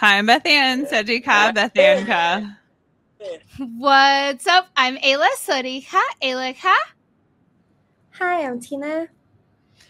[0.00, 2.56] Hi, I'm Beth Ann, Seji Beth Ann Ka.
[3.58, 4.68] What's up?
[4.74, 6.00] I'm Ayla Sarika.
[6.22, 6.74] Ayla Ka.
[8.12, 9.08] Hi, I'm Tina.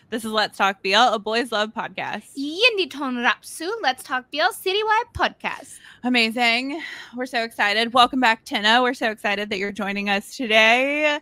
[0.08, 2.24] This is Let's Talk BL, a boys' love podcast.
[2.36, 5.78] Yinditon Rapsu, Let's Talk BL Citywide podcast.
[6.02, 6.82] Amazing.
[7.14, 7.94] We're so excited.
[7.94, 8.82] Welcome back, Tina.
[8.82, 11.20] We're so excited that you're joining us today.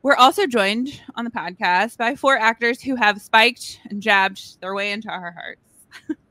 [0.00, 4.74] We're also joined on the podcast by four actors who have spiked and jabbed their
[4.74, 6.16] way into our hearts.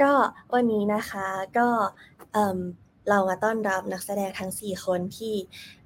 [0.00, 0.12] ก็
[0.54, 1.26] วันนี้นะคะ
[1.58, 1.68] ก็
[2.32, 2.58] เอิ่ม
[3.08, 5.34] เรามาต้อนรับนักแสดงทั้ง 4 คนที่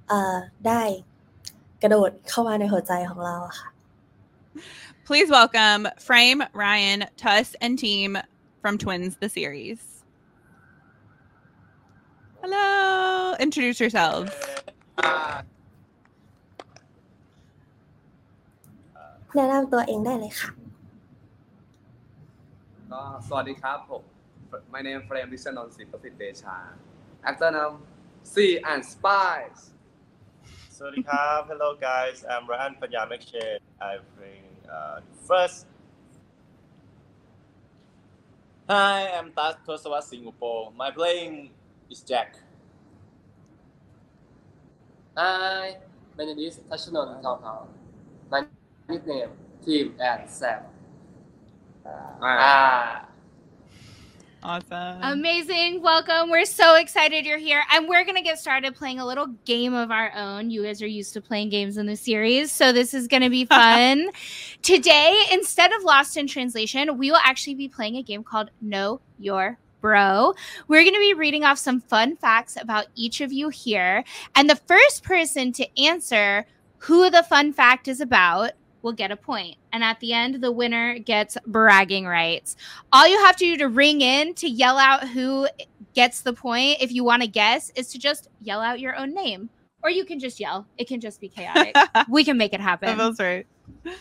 [0.08, 0.82] เอ่อได้
[1.82, 3.68] กระโดดเข้ามาในหัวใจของเราอะค่ะ
[5.06, 8.10] Please welcome Frame, Ryan, Tuss, and team
[8.62, 9.78] from Twins the series.
[12.42, 13.34] Hello.
[13.44, 14.32] Introduce yourselves.
[19.34, 20.50] แนะนำตัวเองได้เลยค่ะ
[22.92, 24.02] ก็สวัสดีครับผม
[24.72, 26.56] my name is Frame Vision ศิลปินเดชา
[27.28, 27.76] actor name
[28.32, 28.34] C
[28.70, 29.62] and Spice
[30.76, 33.58] สวัสดีครับ hello guys I'm Ryan ปัญญาเมกเชน
[33.90, 34.44] I bring
[34.76, 34.96] uh,
[35.28, 35.58] first
[38.70, 40.42] Hi I'm Tas ทศวรรษสิงห์อุโป
[40.80, 41.34] my playing
[41.92, 42.30] is Jack
[45.18, 45.64] Hi
[46.16, 47.60] my name is Tashanon Tao Tao
[48.32, 48.40] my
[48.90, 49.32] nickname
[49.64, 50.60] Team and Sam
[52.22, 53.02] Ah,
[54.42, 55.02] Awesome.
[55.02, 55.82] Amazing.
[55.82, 56.30] Welcome.
[56.30, 57.62] We're so excited you're here.
[57.72, 60.50] And we're gonna get started playing a little game of our own.
[60.50, 63.44] You guys are used to playing games in the series so this is gonna be
[63.44, 64.10] fun.
[64.62, 69.00] Today instead of lost in translation we will actually be playing a game called know
[69.18, 70.34] your bro.
[70.68, 74.02] We're going to be reading off some fun facts about each of you here.
[74.34, 76.44] And the first person to answer
[76.78, 78.52] who the fun fact is about
[78.85, 82.55] will get a point and at the end the winner gets bragging rights
[82.91, 85.47] all you have to do to ring in to yell out who
[85.93, 89.13] gets the point if you want to guess is to just yell out your own
[89.13, 89.49] name
[89.83, 91.75] or you can just yell it can just be chaotic
[92.09, 93.45] we can make it that happen feels right.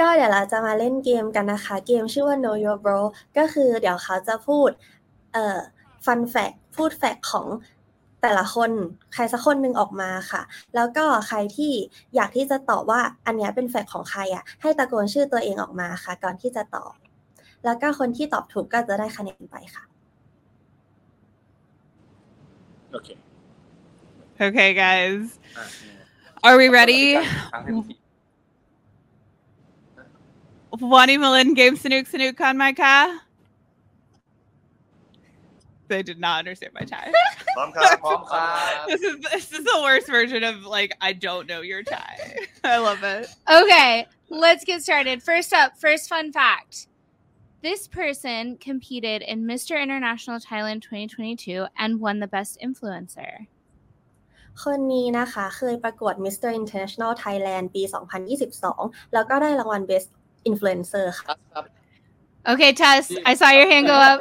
[0.00, 3.00] ก็เดี๋ยวเราจะมาเล่นเกมกันนะคะ เกมชื่อว่า Know Your Bro
[3.38, 4.70] ก็คือเดี๋ยวเขาจะพูด
[5.32, 5.60] เอ่อ
[6.04, 7.46] fun fact พูดแฟกของ
[8.21, 8.71] แต่ละคน
[9.13, 10.41] ใครสักคนหนึ่งออกมาค่ะ
[10.75, 11.71] แล้วก็ใครที่
[12.15, 16.93] อยากที่จะตอบว่าอันเนี้ยเป็นแฟกของใครอะ ให้ตะโกนชื่อตัวเองออกมาค่ะ ก่อนที่จะตอบ
[17.65, 19.83] แล้วก็คนที่ตอบถูกก็จะได้คะแนนไปค่ะ
[22.97, 23.17] Okay.
[24.47, 25.23] Okay, guys.
[25.57, 25.65] อะ
[26.47, 27.03] Are we ready?
[27.53, 33.03] ครั้งที่ Wani Malin game Sanook Sanook on my car?
[35.88, 37.10] They did not understand my tie.
[37.56, 38.46] พร้อมครับ พร้อม ครั
[38.82, 42.18] บ this is this is the worst version of like I don't know your tie.
[42.74, 43.22] I love it.
[43.60, 43.92] okay
[44.44, 46.74] let's get started first up first fun fact
[47.68, 53.32] this person competed in mr international thailand 2022 and won the best influencer
[54.64, 56.50] คนนี้นะคะเคยประกวด Mr.
[56.60, 57.82] International Thailand ปี
[58.48, 60.08] 2022 แล้วก็ได้รางวัล Best
[60.50, 61.64] Influencer ค่ะ ครับครับ
[62.52, 64.18] okay tess i saw your hand go up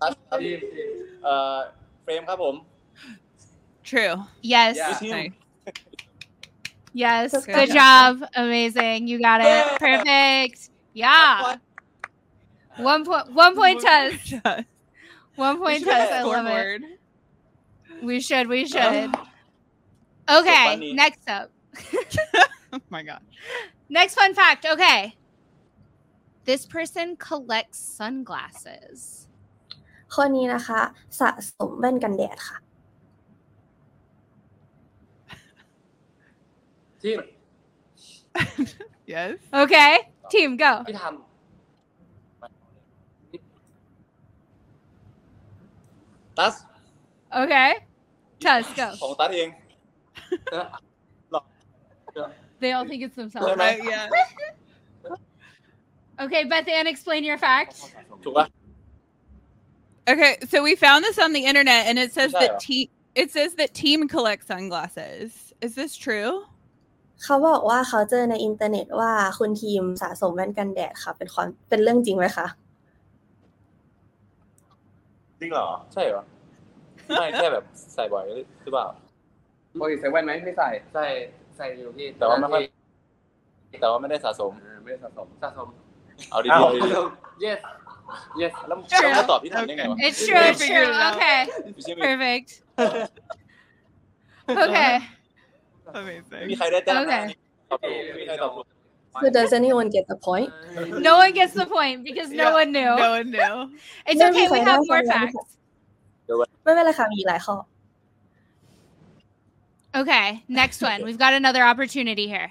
[0.00, 0.60] ครับครับครับ
[1.24, 1.58] เอ่อ
[2.02, 2.56] เฟรมครับผม
[3.90, 4.16] True.
[4.54, 4.98] yes Yeah.
[5.16, 5.32] Nice.
[7.02, 10.58] yes Good good job amazing you got it perfect
[11.04, 11.56] yeah
[12.90, 14.12] one point one point tess
[15.46, 16.82] one point tess i love it Scoreboard.
[18.08, 19.10] we should we should
[20.38, 20.92] okay funny.
[21.02, 21.46] next up
[22.74, 23.20] Oh my god.
[23.90, 24.64] Next fun fact.
[24.64, 25.14] Okay.
[26.44, 29.25] This person collects sunglasses.
[30.13, 30.79] คนนี้นะคะ
[31.19, 32.57] สะสมแว่นกันแดดค่ะ
[37.01, 37.19] ทีม
[39.15, 39.33] Yes.
[39.63, 39.91] Okay.
[40.31, 40.71] Team, go.
[40.87, 41.03] พี่ท
[46.37, 46.55] ตัส
[47.41, 47.69] Okay.
[48.43, 48.87] Tuss, go.
[49.01, 49.49] ของตัสเอง
[52.61, 53.47] They all think it's themselves.
[53.47, 53.59] Right.
[53.65, 54.07] Right, yeah.
[56.23, 57.73] Okay, Beth Ann, explain your fact.
[60.07, 62.41] ถูกป่ะ Okay, so we found this on the internet and it says Yeah.
[62.43, 62.87] that team
[63.21, 65.29] it says that team collects sunglasses.
[65.65, 66.33] Is this true?
[67.23, 72.47] เขาบอกว่าเขาเจอในอินเทอร์เน็ตว่าคุณทีมสะสมแว่นกันแดดค่ะ เป็นความเป็นเรื่องจริงไหมคะ
[75.39, 76.23] จริงเหรอ ใช่เหรอ
[77.19, 78.25] ไม่แค่แบบใส่บ่อย
[78.63, 78.87] หรือเปล่า
[79.79, 81.05] ปกติใส่แว่นไหมไม่ใส่ำใส่
[81.57, 82.63] ใส่อยู่พี่แต่ว่าไม่ค่อย
[83.81, 85.67] แต่ว่าไม่ได้สะสมเออไม่ได้สะสมสะสม
[86.29, 86.81] เอาดีๆอ้าวเอาดี
[87.45, 87.59] yes
[88.40, 90.94] yes ๆแล้วแล้วมาตอบพี่ทันได้ไงวะ It's true, it's figured true.
[90.96, 91.14] it out.
[91.16, 91.38] Okay.
[91.74, 92.48] ไม่ใช่ไหม Perfect.
[94.64, 94.92] Okay.
[95.92, 96.00] ไม่
[96.50, 96.58] มี Amazing.
[96.58, 97.26] ใครได้แต้ม โอเค นะ
[97.70, 98.66] ตอบถูกไม่มีใครตอบถูก
[99.22, 100.50] so does anyone get the point
[101.08, 102.92] No one gets the point because no Yeah, one knew.
[103.04, 103.54] No one knew.
[104.08, 104.46] It's No, okay.
[104.54, 105.14] We because have I more don't know.
[105.14, 105.50] facts.
[106.62, 107.56] ไม่เป็นไรค่ะมีหลายข้อ
[110.00, 110.26] Okay,
[110.60, 110.98] next one.
[111.06, 112.48] We've got another opportunity here.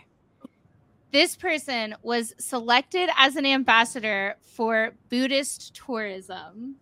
[1.13, 6.77] This person was selected as an ambassador for Buddhist tourism.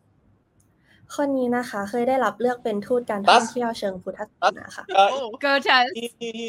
[1.16, 5.26] คนนี้นะคะเคยได้รับเลือกเป็นทูตการท่องเที่ยวเชิงพุทธศาสนาค่ะ Uh, Oh.
[5.46, 5.88] Go Tess.
[5.98, 6.48] he, he, he,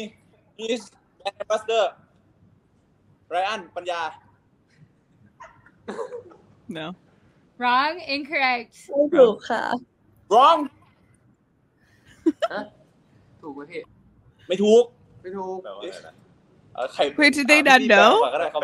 [0.58, 0.82] he is
[1.20, 1.84] brand ambassador.
[3.34, 4.02] Ryan Panya.
[6.78, 6.86] No.
[7.62, 8.74] Wrong, incorrect.
[8.88, 9.64] ไม่ถูกค่ะ
[10.32, 10.60] Wrong.
[13.40, 13.82] ถูกไหมพี่
[14.48, 14.84] ไม่ถูก
[15.22, 15.58] ไม่ถูก
[16.92, 18.12] ใคร Wait, did they ถาม not พี่แปล know?
[18.24, 18.58] ก่อนก็ได้เขา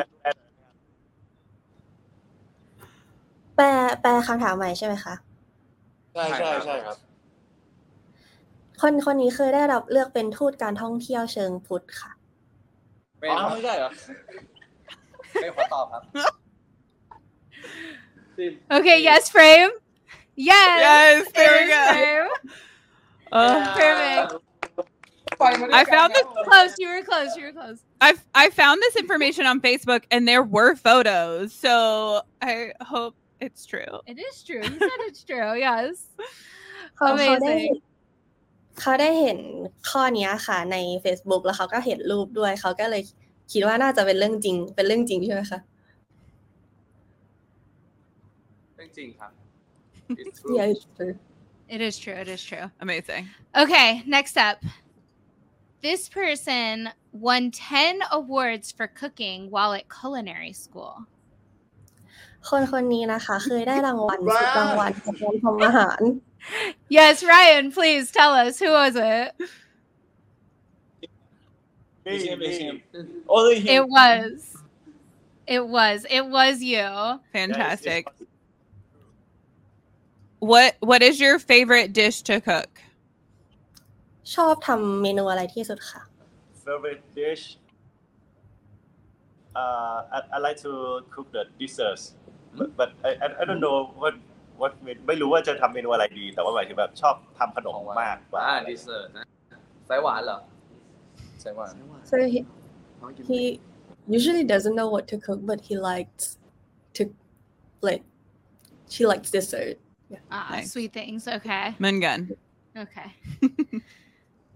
[3.57, 3.67] แปล
[4.01, 5.15] แปลคำถามใหม่ใช่ไหมคะ
[6.15, 6.97] ใช่ใช่ใช่ครับ
[8.81, 12.11] คนคนนี้เคยได้รับเลือกเป็นทูตการท่องเที่ยวเชิงพุทธค่ะ
[13.19, 13.91] ไม่อ๋อขอไม่ใช่เหรอ
[15.43, 16.03] ไม่ขอตอบครับ
[18.77, 19.71] Okay, yes, frame.
[20.35, 20.77] Yes.
[20.89, 21.83] Yes, there we it is go.
[21.93, 22.31] frame.
[23.31, 24.43] Uh, Perfect.
[25.80, 26.28] I กัน found this.
[26.52, 26.74] Close.
[26.82, 27.32] You were close.
[27.38, 27.78] You were close.
[28.08, 28.10] I
[28.44, 31.74] I found this information on Facebook and there were photos, so
[32.52, 32.54] I
[32.94, 33.14] hope
[33.46, 33.94] it's true.
[34.12, 34.64] It is true.
[34.74, 35.50] You said it's true.
[35.68, 35.94] Yes.
[36.98, 37.82] เขาเขาได้ Amazing.
[38.80, 39.40] เขาได้เห็น
[39.90, 43.02] ข้อเนี้ยค่ะ ใน Facebook แล้วเขาก็เห็นรูปด้วย เขาก็เลย
[43.52, 45.60] คิดว่าน่าจะเป็นเรื่องจริง เป็นเรื่องจริงใช่ไหมคะ
[48.76, 49.32] เรื่องจริงครับ
[50.22, 51.16] It's true Yeah it's true
[51.76, 52.14] It is true.
[52.14, 52.72] It is true.
[52.80, 53.24] Amazing.
[53.64, 54.58] Okay, next up.
[55.82, 61.08] This person won 10 awards for cooking while at culinary school.
[62.50, 66.02] คนคนนี้นะคะ เคยได้รางวัลสิบรางวัลจากการทำ อาหาร
[66.98, 69.28] Yes, Ryan, please tell us who was it?
[72.06, 72.76] It's him, it's him.
[73.28, 73.68] Only him.
[73.78, 74.34] It was.
[75.46, 76.06] It was.
[76.10, 76.88] It was you.
[77.34, 78.08] Fantastic.
[80.40, 82.72] What what is your favorite dish to cook?
[84.35, 86.03] ชอบทำเมนูอะไรที่สุดค่ะ
[86.65, 87.45] favorite dish
[89.63, 90.73] uh I, I like to
[91.15, 92.05] cook the desserts
[92.59, 94.15] but, but I, I I don't know what
[94.61, 94.73] what
[95.09, 99.25] ไม่รู้ว่าจะทำเมนูอะไรดี แต่ว่าหมายถึงแบบชอบทำขนมมากกว่า อ่าดีเซอร์นะ
[99.89, 100.39] สายหวานเหรอ
[101.41, 101.67] ใช่ว่า
[102.11, 102.41] so he
[103.29, 103.41] he
[104.17, 106.25] usually doesn't know what to cook but he likes
[106.97, 107.03] to
[107.89, 108.03] like
[108.95, 109.77] she likes dessert
[110.31, 110.71] Ah, Nice.
[110.73, 111.23] sweet things.
[111.37, 111.67] Okay.
[111.85, 112.21] Mungun.
[112.85, 113.09] Okay.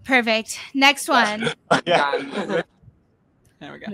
[0.06, 0.50] Perfect.
[0.86, 1.40] Next one.
[2.00, 2.18] การ
[3.62, 3.86] There we go.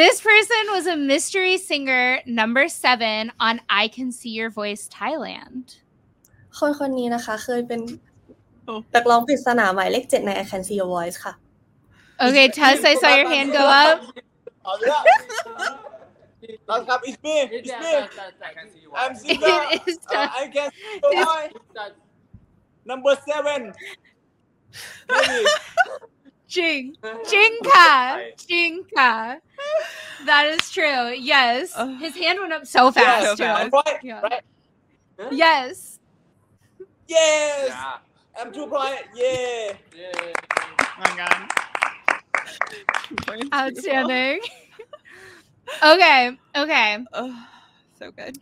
[0.00, 2.04] This person was a mystery singer
[2.40, 5.64] number seven on I Can See Your Voice Thailand.
[6.58, 7.80] คนคนนี้นะคะ เคยเป็น
[8.64, 11.32] โอ้ นักร้องปริศนาหมายเลขเจ็ดใน I Can See Your Voice ค่ะ
[12.26, 13.96] Okay, Tess, I saw your hand go up.
[14.64, 15.00] เอาเลยครั
[16.78, 19.96] บครับ it's me นี่ it's แต่ me แต่แต่แต่ I can see you I'm It singer is
[20.06, 20.28] uh, Tess.
[20.42, 20.96] I can see
[21.28, 21.40] why
[21.74, 21.84] แต่
[22.90, 24.11] number seven Maybe.
[26.47, 29.37] Jing, Jinka, Jinka.
[30.25, 31.13] That is true.
[31.13, 33.25] Yes, his hand went up so fast.
[33.25, 33.75] So fast.
[34.03, 34.21] Yeah.
[34.21, 34.41] Right.
[35.19, 35.29] Huh?
[35.31, 35.99] Yes.
[37.07, 37.69] Yes.
[37.69, 37.97] Yeah.
[38.39, 39.05] I'm too bright.
[39.15, 39.73] Yeah.
[39.95, 40.33] Yeah.
[40.79, 41.49] Oh my god.
[43.53, 44.39] Outstanding.
[45.83, 46.37] okay.
[46.55, 47.05] Okay.
[47.13, 47.45] Oh,
[47.97, 48.37] so good.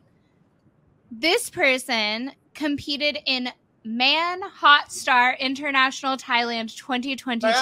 [1.12, 3.52] This person competed in
[3.84, 7.48] Man Hot Star International Thailand 2022.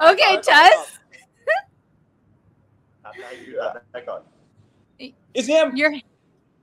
[0.00, 0.98] okay, Tess.
[5.34, 5.76] It's him.
[5.76, 5.94] You're,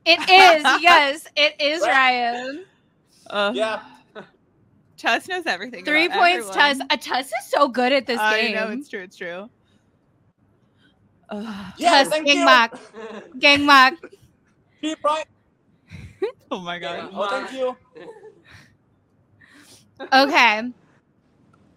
[0.05, 0.63] it is.
[0.81, 2.65] Yes, it is Ryan.
[3.27, 3.81] Uh, yeah.
[4.97, 5.83] Tess knows everything.
[5.83, 6.77] Three points, everyone.
[6.77, 6.79] Tess.
[6.91, 8.57] A Tess is so good at this I game.
[8.57, 9.01] I know it's true.
[9.01, 9.49] It's true.
[11.29, 12.79] Uh, yes, Tess, gang mock.
[13.39, 13.93] gang mock.
[14.80, 15.26] Three bright
[16.50, 16.96] oh my god.
[17.14, 17.66] oh thank you
[20.22, 20.54] Okay,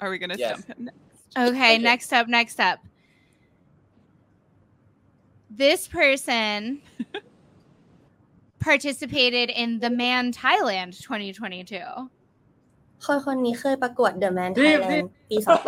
[0.01, 0.59] Are we gonna Yes.
[0.63, 0.97] stump him next?
[1.37, 1.49] okay.
[1.49, 1.77] Okay.
[1.77, 2.79] Next up, next up.
[5.49, 6.81] This person
[8.59, 11.79] participated in the Man Thailand 2022.
[13.05, 15.61] คนคนนี้เคยประกวด The Man รีบ Thailand ปีสอง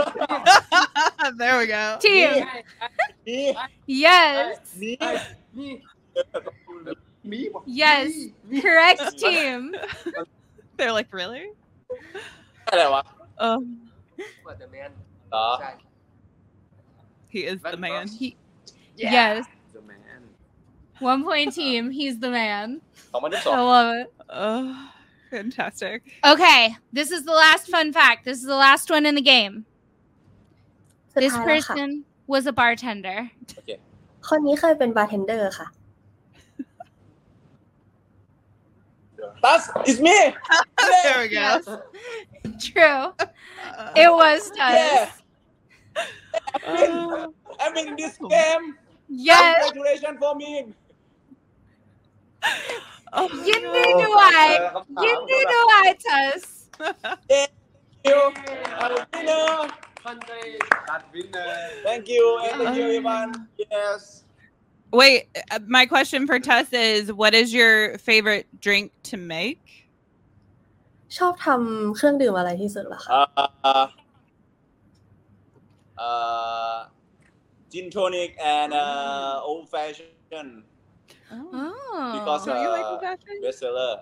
[1.42, 1.84] there we go.
[2.06, 2.32] Team,
[3.28, 3.46] นี่
[4.06, 4.56] yes,
[7.32, 8.08] นี่ นี่ มีบอก yes,
[8.66, 9.60] correct team.
[10.78, 11.46] They're like, really?
[12.70, 13.04] อะไรวะ
[13.46, 13.58] Oh,
[14.44, 14.92] เปิด The Man
[15.32, 15.72] เหรอ ใช่
[17.34, 18.06] he is the man.
[19.16, 19.46] Yes,
[19.78, 20.22] The man
[21.12, 21.82] one point team.
[22.00, 22.68] He's the man.
[23.12, 24.08] สองพันยี่สิบสอง I love it.
[24.44, 24.64] Oh,
[25.36, 25.98] Fantastic.
[26.32, 26.62] Okay,
[26.98, 28.20] this is the last fun fact.
[28.30, 29.54] This is the last one in the game.
[31.14, 31.90] สุด This ท้ายแล้วค่ะ person
[32.34, 33.20] was a bartender.
[33.56, 33.70] โอเค
[34.30, 35.68] คนนี้เคยเป็นบาร์เทนเดอร์ค่ะ
[39.43, 40.11] That's it's me.
[41.03, 41.61] there we go.
[42.61, 42.83] True.
[42.83, 44.59] Uh, it was Tuss.
[44.59, 45.11] Yeah.
[46.67, 48.77] I mean, I mean this game.
[49.09, 49.71] Yes.
[49.71, 50.67] Congratulations for me.
[53.13, 56.69] Oh, you need to Yindi You need to Duai, Tuss.
[57.29, 57.51] Thank
[58.05, 58.33] you.
[61.17, 61.73] Winner.
[61.83, 62.41] Thank you.
[62.43, 63.11] Thank you, uh-huh.
[63.11, 63.49] Ivan.
[63.71, 64.26] Yes.
[64.94, 65.20] Wait,
[65.52, 69.64] uh, my question for Tess is what is your favorite drink to make?
[71.18, 73.12] ชอบทำเครื่องดื่มอะไรที่สุดเหรอคะ
[73.74, 73.88] uh
[76.06, 76.80] uh
[77.72, 80.54] gin tonic and uh old fashioned
[81.34, 82.12] Oh.
[82.16, 83.40] because Do you like uh, old fashioned?
[83.46, 83.94] bestseller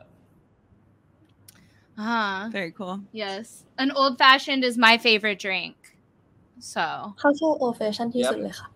[1.97, 2.95] uh, Very cool.
[3.11, 3.65] yes.
[3.83, 5.75] An old fashioned is my favorite drink.
[6.73, 6.85] So,
[7.19, 8.29] เขาชอบโอเฟชั่นที่ Yep.
[8.31, 8.67] สุดเลยค่ะ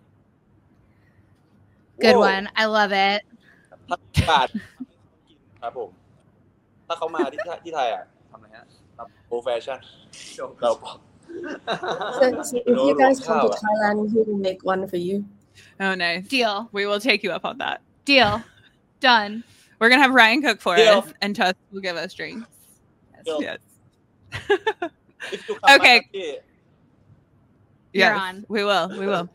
[2.02, 2.30] good Whoa.
[2.30, 2.44] one.
[2.62, 3.20] I love it.
[3.88, 3.98] ถ้า
[4.30, 4.48] บาท
[5.62, 5.90] ครับผม
[6.86, 8.66] ถ้าเขามาที่ที่ไทยอ่ะ ทำอะไรฮะ
[9.28, 9.78] โอแฟชั่น
[10.32, 10.72] โชว์ เรา
[12.18, 13.62] so, so if you guys come to Wow.
[13.64, 15.16] Thailand he will make one for you
[15.84, 16.22] Oh, nice.
[16.36, 16.56] Deal.
[16.76, 17.76] We will take you up on that.
[18.04, 18.32] Deal.
[19.00, 19.32] Done.
[19.78, 20.98] We're gonna have Ryan cook for Deal.
[20.98, 22.48] us, and Tess will give us drinks.
[23.26, 23.40] Deal.
[23.46, 23.58] Yes.
[25.34, 25.98] If you come Okay.
[25.98, 26.28] มาที่
[27.98, 28.34] You're yes, on.
[28.54, 28.86] we will.
[29.00, 29.26] We will.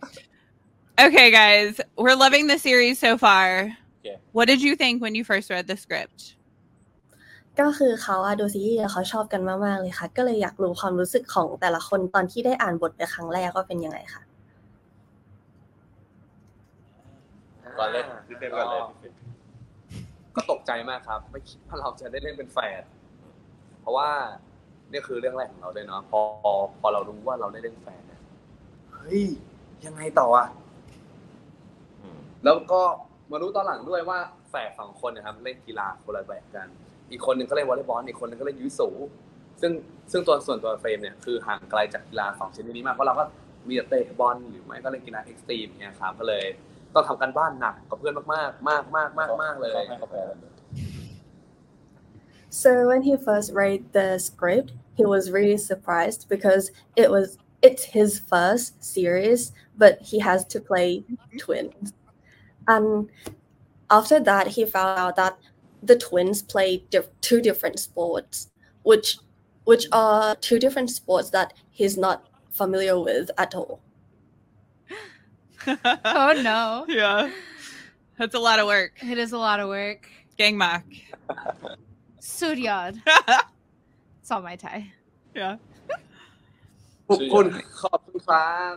[0.96, 3.76] Okay, guys, we're loving the series so far.
[3.98, 4.16] Okay.
[4.30, 6.20] What did you think when you first read the script?
[7.60, 14.22] ก็คือเขาอะดูซีรีส์แล้วเขาชอบกันมากๆเลยค่ะ ก็เลยอยากรู้ความรู้สึกของแต่ละคนตอนที่ได้อ่านบทไปครั้งแรกว่าเป็นยังไงค่ะ
[17.78, 19.12] ก่อนเลยพี่เป็นก่อนเลยพี่เป็น
[20.36, 22.82] ก็ตกใจมากครับ ไม่คิดว่าเราจะได้เล่นเป็นแฝด
[23.80, 24.10] เพราะว่า
[24.90, 26.20] นี่คือเรื่องแรกของเราเลยเนาะพอ
[26.80, 28.20] พอเรารู้ว่าเราได้เล่นแฝดเนี่ย
[28.92, 29.22] เฮ้ย
[29.86, 30.63] ยังไงต่ออะอืม
[32.44, 32.82] แล้วก็
[33.30, 34.18] มารู้ตอนหลังด้วยว่า
[34.50, 36.68] แฝดสองคนนะครับเล่นกีฬาคนละแบบกัน
[37.10, 38.88] อีกคนหนึ่งก็เล่นวอลเลย์บอลอีกคนหนึ่งก็เล่นยูสู
[39.60, 39.72] ซึ่ง
[40.12, 43.24] ซึ่งตัวส่วนตัวเฟรมเนี่ยคือห่างไกลจากกีฬาสองชนิดนี้มากเพราะเราก็
[43.68, 46.44] มีแต่เตะบอลหรือไม่ก็เล่นกีฬาเอ็กซ์ตรีมเนี่ยครับก็เลย
[46.94, 49.82] ต้องทำกันบ้านหนักกับเพื่อนมากๆ มากมากมากมากเลย
[52.62, 56.64] So when he first read the script, he was really surprised because
[57.02, 57.26] it was
[57.66, 60.88] it's his first series, but he has to play
[61.42, 61.92] twins.
[62.67, 63.09] And
[63.89, 65.37] after that, he found out that
[65.81, 68.49] the twins play diff- two different sports,
[68.83, 69.17] which
[69.65, 73.79] which are two different sports that he's not familiar with at all.
[75.67, 76.85] Oh no.
[76.87, 77.29] yeah,
[78.17, 78.93] that's a lot of work.
[79.03, 80.09] It is a lot of work.
[80.37, 80.85] Gang mak.
[82.21, 83.01] Suryad.
[84.21, 84.91] It's all my Thai.
[85.35, 85.57] yeah.
[87.07, 87.45] ข อบคุณ
[87.81, 88.75] ขอบคุณครับ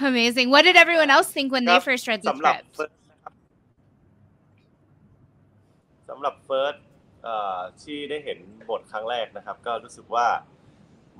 [0.00, 0.48] Amazing.
[0.50, 2.76] What did everyone else think when they ครับ first read the สำหรับ script?
[2.78, 3.32] First นะครับ
[6.08, 6.74] สำหรับเฟิร์ส
[7.82, 8.38] ที่ได้เห็น
[8.70, 10.26] บทครั้งแรกนะครับ ก็รู้สึกว่า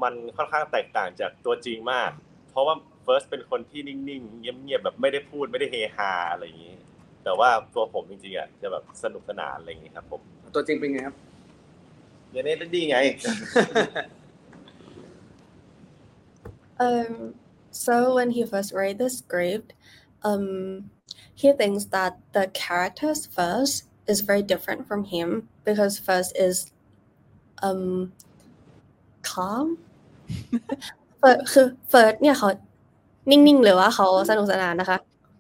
[0.02, 2.10] มันค่อนข้างแตกต่างจากตัวจริงมาก
[2.50, 6.76] เพราะว่าเฟิร์สเป็นคนที่นิ่งๆเงียบๆแบบไม่ได้พูดไม่ได้เฮฮาอะไรอย่างนี้
[7.24, 10.20] แต่ว่าตัวผมจริงๆอะจะแบบสนุกสนานอะไรอย่างนี้ครับผม
[10.54, 11.16] ตัวจริงเป็นไงครับ
[12.32, 12.96] อย่างนี้ดีไง
[16.80, 17.34] Um,
[17.71, 19.73] so when he first read the script,
[20.23, 20.89] um,
[21.35, 26.71] he thinks that the characters first is very different from him because first is
[27.61, 28.13] um
[29.21, 29.77] calm
[31.19, 32.49] เฟิร์สคือเฟิร์สเนี่ยเขา
[33.29, 34.97] นิ่งๆหรือว่าเขาสนุกสนานนะคะ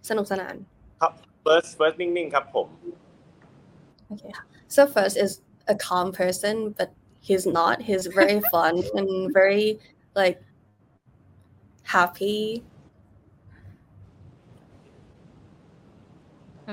[0.09, 0.55] สนุกสนาน
[1.01, 2.67] ครับเฟิร์สเฟิร์สนิ่งๆครับผม
[4.07, 5.31] โอเคค่ะ so first is
[5.73, 6.89] a calm person but
[7.27, 9.67] he's not he's very fun and very
[10.19, 10.37] like
[11.93, 12.39] happy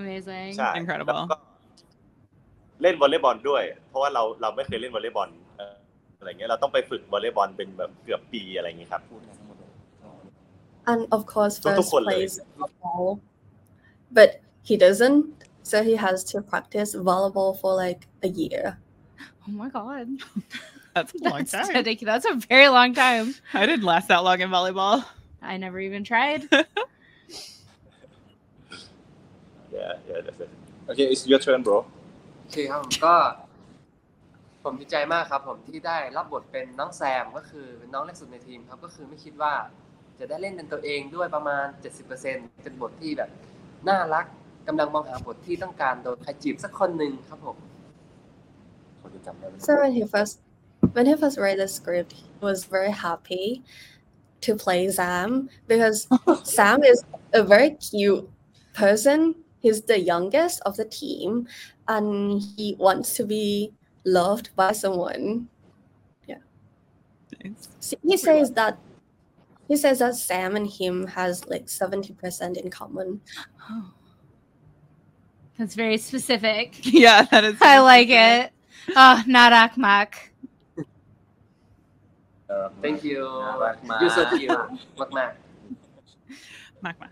[0.01, 0.51] Amazing.
[0.59, 1.37] ใช่ Incredible แล้วก็
[2.83, 5.77] เล่นวอลเลย์บอลด้วย เพราะว่าเราเราไม่เคยเล่นวอลเลย์บอลเอ่อ
[6.19, 9.03] อะไรเงี้ยเราต้องไปฝึกวอลเลย์บอลเป็นแบบเกือบปีอะไรเงี้ยครับ
[10.87, 13.21] And of course, Tudo first com plays volleyball,
[14.19, 14.31] but
[14.69, 15.21] he doesn't.
[15.71, 18.79] So he has to practice volleyball for like a year.
[19.49, 20.09] Oh my god.
[21.00, 21.76] That's a long That's time.
[21.82, 22.14] ridiculous.
[22.24, 23.26] That's a very long time.
[23.62, 24.96] I didn't last that long in volleyball.
[25.52, 26.42] I never even tried.
[29.78, 30.50] yeah yeah that's it
[30.92, 31.78] okay it's your turn bro
[32.40, 33.16] โอเคครับผมก็
[34.64, 39.54] ผมดีใจมากครับ ผมที่ได้รับบทเป็นน้องแซมก็คือเป็นน้องเล็กสุดในทีมครับ ก็คือไม่คิดว่า
[40.20, 41.66] จะได้เล่นเป็นตัวเองด้วยประมาณ
[42.14, 43.30] 70%เป็นบทที่แบบ
[43.90, 44.26] น่ารัก
[44.68, 47.58] กำลังมองหาบทที่ต้องการโดนใครจีบสักคนหนึ่งครับผม
[49.02, 50.36] คนที่จำได้ไหม So when he first
[50.94, 53.64] when he first read the script, he was very happy
[54.42, 56.08] to play Sam because
[56.44, 57.04] Sam is
[57.34, 58.30] a very cute
[58.74, 59.36] person.
[59.60, 61.48] He's the youngest of the team
[61.88, 63.74] and he wants to be
[64.06, 65.50] loved by someone.
[66.28, 66.38] Yeah.
[67.44, 67.96] Nice.
[68.02, 68.78] He says that
[69.68, 73.22] he says that Sam and him has like 70% in common.
[73.70, 73.92] Oh.
[75.60, 76.80] That's very specific.
[76.86, 77.58] Yeah, that is.
[77.62, 78.54] I like it.
[78.96, 80.29] Oh, not mak.
[82.50, 84.60] เออ thank you น่ารักมาก you so cute
[85.02, 85.32] มากมาก
[86.86, 87.10] มากมา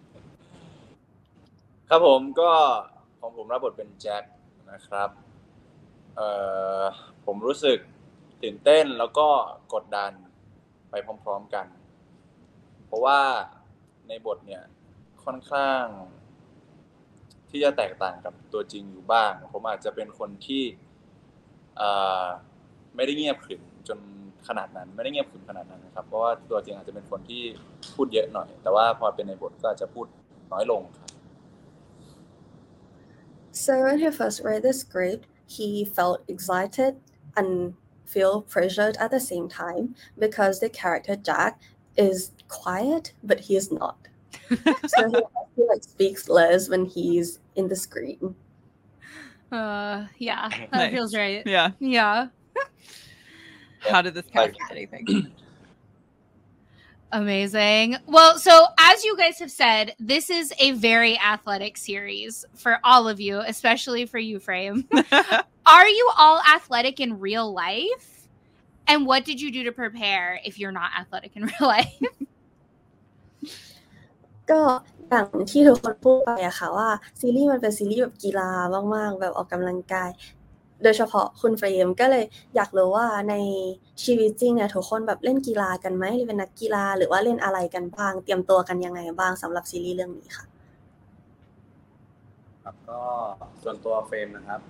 [1.89, 2.51] ครับผมก็
[3.19, 4.23] ของผมรับบทเป็นแจ็ค
[4.71, 5.09] นะครับ
[6.15, 6.27] เอ่
[6.81, 6.83] อ
[7.25, 7.77] ผมรู้สึก
[8.43, 9.27] ตื่นเต้นแล้วก็
[9.73, 10.11] กดดัน
[10.89, 11.67] ไปพร้อมๆกัน
[12.85, 13.19] เพราะว่า
[14.07, 14.63] ในบทเนี่ย
[15.23, 15.83] ค่อนข้าง
[17.49, 20.63] ที่จะแตกต่างกับตัวจริงอยู่บ้าง ผมอาจจะเป็นคนที่
[21.77, 21.89] เอ่
[22.23, 22.25] อ
[22.95, 23.99] ไม่ได้เงียบขรึมจน
[24.48, 27.42] ขนาดนั้น ไม่ได้เงียบขรึมขนาดนั้นนะครับ เพราะว่าตัวจริงอาจจะเป็นคนที่
[27.94, 30.06] พูดเยอะหน่อย แต่ว่าพอเป็นในบทก็อาจจะพูด
[30.52, 31.10] น้อยลงครับ
[33.64, 36.92] So when he first read the script, he felt excited
[37.36, 37.74] and
[38.06, 41.60] feel pressured at the same time because the character Jack
[41.96, 43.98] is quiet, but he is not.
[44.86, 45.20] so he,
[45.56, 48.34] he like speaks less when he's in the screen.
[49.50, 50.92] Uh, yeah, that Nice.
[50.92, 51.42] feels right.
[51.46, 51.72] Yeah.
[51.78, 52.28] Yeah.
[53.86, 55.32] How did this cast Like- anything?
[57.14, 57.98] Amazing.
[58.06, 63.06] Well, so as you guys have said, this is a very athletic series for all
[63.06, 64.88] of you, especially for you, Frame.
[65.66, 68.28] Are you all athletic in real life?
[68.86, 72.00] And what did you do to prepare if you're not athletic in real life?
[74.50, 74.62] ก็
[75.08, 76.88] อย่างที่ทุกคนพูดไปอะค่ะว่า
[77.20, 78.50] ซีรีส์มันเป็นซีรีส์แบบกีฬา
[78.94, 80.10] มากๆ แบบออกกำลังกาย
[80.83, 82.23] โดยเฉพาะคุณเฟรมก็เลย
[82.55, 83.35] อยากรู้ว่าใน
[84.03, 90.45] ชีวิตจริงเนี่ยทุกคนแบบเล่นกีฬากันไหมหรือเป็นนักกีฬาหรือว่าเล่นอะไรกันบ้าง เตรียมตัวกันยังไงบ้างสำหรับซีรีส์เรื่องนี้ค่ะ
[92.63, 93.01] ครับก็
[93.63, 94.61] ส่วนตัวเฟรมนะครับ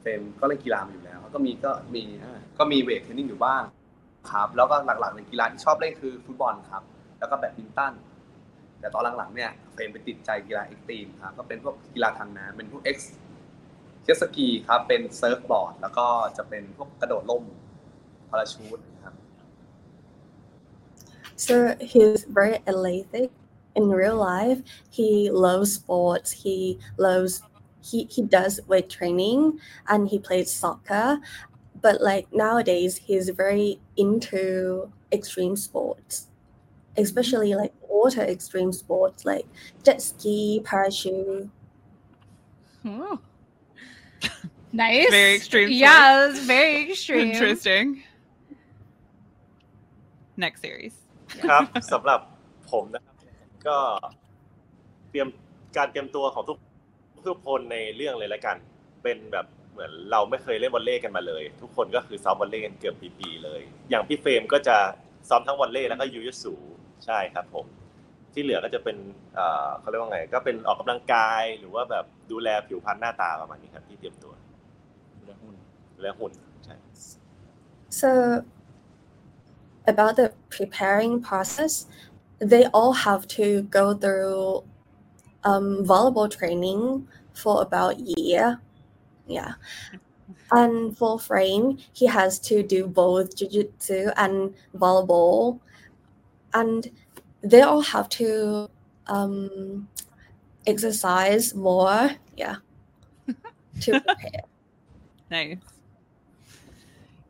[0.00, 2.02] เฟรมก็เล่นกีฬามาอยู่แล้ว ก็มีก็มี
[2.58, 3.62] ก็มีเวทเทรนนิ่งอยู่บ้าง
[4.30, 6.82] ครับ แล้วก็หลักๆในกีฬาที่ชอบเล่นคือฟุตบอลครับ
[7.18, 7.92] แล้วก็แบดมินตัน
[8.80, 13.12] แต่ตอนหลังๆเนี่ยเฟรมไปติดใจกีฬาเอ็กซ์ตรีมครับก็เป็นพวกกีฬาทางน้ำเป็นพวกเอ็กซ์
[14.03, 17.43] เจ็ตสกีครับ เป็นเซิร์ฟบอร์ด แล้วก็จะเป็นพวกกระโดดล่ม
[18.29, 19.15] พาราชูตนะครับ
[21.45, 23.29] So he's very athletic
[23.77, 24.59] in real life.
[24.89, 26.29] He loves sports.
[26.43, 27.33] He loves
[27.87, 29.59] he he does weight training
[29.91, 31.19] and he plays soccer.
[31.83, 34.43] But like nowadays he's very into
[35.11, 36.27] extreme sports.
[36.97, 39.45] Especially like water extreme sports like
[39.83, 41.49] jet ski, parachute.
[42.87, 43.19] Ooh.
[44.72, 45.10] Nice.
[45.10, 47.32] Very extreme Yeah, it's very extreme.
[47.32, 47.86] Interesting.
[50.44, 50.94] Next series.
[51.48, 52.20] ครับสำหรับ
[52.72, 53.16] ผมนะครับ
[53.66, 53.76] ก็
[55.10, 55.28] เตรียม
[55.76, 56.58] การเตรียมตัวของทุก
[57.28, 58.56] ทุกคนในเรื่องเลยละกัน
[59.02, 64.76] เป็นแบบเหมือนเราไม่เคยเล่นวอลเลย์กันมาเลย ทุกคนก็คือซ้อมวอลเลย์กันเกือบปีๆเลย อย่างพี่เฟรมก็จะ
[65.28, 66.54] ซ้อมทั้งวอลเลย์แล้วก็ยูยุสู
[67.04, 67.66] ใช่ครับผม
[68.32, 68.96] ที่เหลือก็จะเป็น
[69.34, 74.32] เอ่อเขาเรียกว่าไง ก็เป็นออกกำลังกายหรือว่าแบบดูแลผิวพรรณหน้าตาประมาณนี้ครับที่เตรียมตัว
[75.24, 75.54] เรื่องหุ้น
[75.94, 76.32] ดูแลหุ่น
[76.64, 76.76] ใช่
[78.00, 78.10] So
[79.92, 81.86] about the preparing process,
[82.38, 84.64] they all have to go through
[85.44, 88.60] um, volleyball training for about a year.
[89.26, 89.54] Yeah.
[90.52, 95.60] And for Frame, he has to do both jiu-jitsu and volleyball.
[96.52, 96.90] And
[97.42, 98.68] they all have to
[99.06, 99.88] um,
[100.66, 102.10] exercise more.
[102.36, 102.56] Yeah.
[103.80, 104.42] to prepare.
[105.30, 105.58] Nice.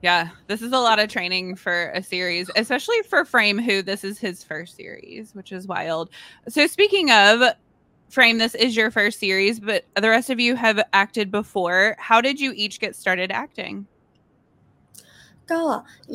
[0.03, 4.03] Yeah, this is a lot of training for a series, especially for Frame, who this
[4.03, 6.09] is his first series, which is wild.
[6.49, 7.43] So, speaking of
[8.09, 11.97] Frame, this is your first series, but the rest of you have acted before.
[11.99, 13.87] How did you each get started acting?
[15.53, 15.61] ก็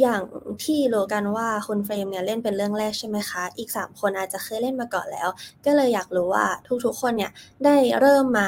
[0.02, 0.22] อย่าง
[0.64, 5.30] ที่รู้กันว่าคุณเฟรมเนี่ยเล่นเป็นเรื่องแรกใช่ไหมคะ อีกสามคนอาจจะเคยเล่นมาก่อนแล้ว
[5.66, 6.46] ก็เลยอยากรู้ว่า
[6.86, 7.32] ทุกๆคนเนี่ย
[7.66, 8.48] ได้เริ่มมา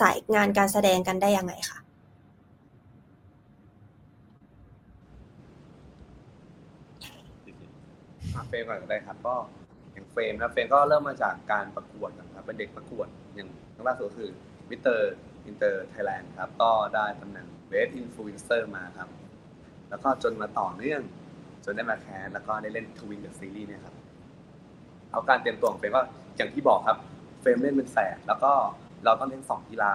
[0.00, 1.78] สายงานการแสดงกันได้ยังไงคะ
[8.34, 9.34] อะเฟรมก่อนก็ได้ครับก็
[9.92, 14.30] อย่างเฟรมนะเฟรมก็เริ่มมาจากการประกวดนะครับเป็นเด็กประกวดอย่างทั้งล่าสุดคือ
[14.70, 15.14] มิเตอร์
[15.46, 19.08] อินเตอร์ไทยแลนด์ครับก็ได้ตำแหน่งเบสอินฟลูเอนเซอร์มาครับ
[19.90, 21.00] แล้วก็จนมาต่อเนื่อง
[21.64, 23.94] จนได้มาแคสแล้วก็ได้เล่นทวินเดอะซีรีส์เนี่ยครับ
[25.12, 26.02] เอาการเตรียมตัวของเฟรมก็
[26.36, 26.98] อย่างที่บอกครับ
[27.40, 28.52] เฟรมเล่นเป็นแฝดแล้วก็
[29.04, 29.92] เราต้องเล่นสองกีฬา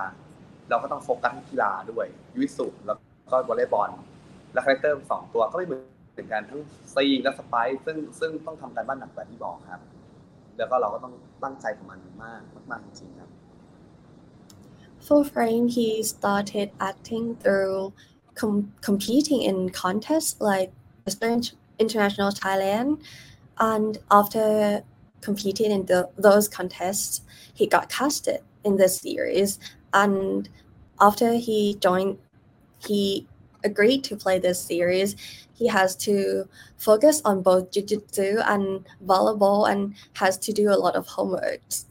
[0.70, 2.98] เราก็ต้องโฟกัสที่กีฬาด้วยยุวิสุแล้ว
[3.32, 3.92] ก็วอลเลย์บอล
[4.54, 6.62] และคาแรคเตอร์สองตัวก็ไม่เหมือนกันทั้ง
[6.96, 9.82] ซีและสไปซ์ซึ่งซึ่งต้องทำการบ้านหนักแบบที่บอกครับ
[10.58, 13.30] แล้วก็เราก็ต้องตั้งใจกับมันมากมากจริงๆครับ
[15.06, 17.80] For Frame, he started acting through
[18.36, 20.72] com- competing in contests like
[21.80, 23.02] International Thailand.
[23.60, 24.84] And after
[25.22, 27.22] competing in the, those contests,
[27.54, 29.60] he got casted in the series.
[29.94, 30.50] And
[31.00, 32.18] after he joined,
[32.80, 33.28] he
[33.64, 35.16] agreed to play this series.
[35.54, 40.96] He has to focus on both jiu-jitsu and volleyball and has to do a lot
[40.96, 41.86] of homeworks.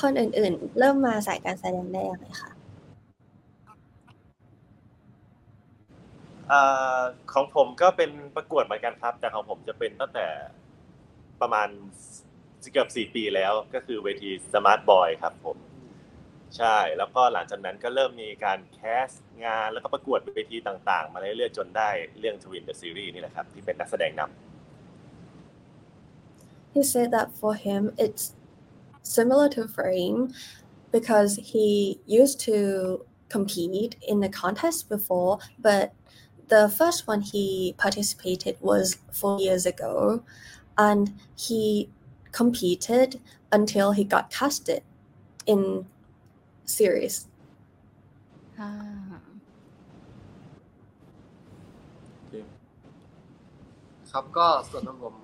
[0.00, 2.50] คนอื่นๆ เริ่มมาสายการแสดงได้ยังไงคะ
[6.52, 7.00] อ่า
[7.32, 10.26] ของผมก็เป็นประกวดเหมือนกันครับ แต่ของผมจะเป็นตั้งแต่
[11.40, 11.68] ประมาณ
[12.72, 15.56] เกือบสี่ปีแล้วก็คือเวทีสมาร์ทบอยครับผม
[16.56, 19.08] ใช่ แล้วก็หลังจากนั้นก็เริ่มมีการแคส
[19.44, 24.30] งานแล้วก็ประกวดเวทีต่างๆ มาเรื่อยๆจนได้เรื่องทวินเดอะซีรีส์นี่แหละครับ ที่เป็นนักแสดงนำ
[26.74, 28.24] He said that for him it's
[29.05, 30.33] similar to Frame
[30.91, 35.93] because he used to compete in the contest before, but
[36.47, 40.23] the first one he participated was four years ago,
[40.77, 41.89] and he
[42.31, 44.83] competed until he got casted
[45.45, 45.85] in
[46.65, 47.27] series.
[48.59, 49.31] อ่า
[54.11, 55.15] ครับก็ส่วนของผม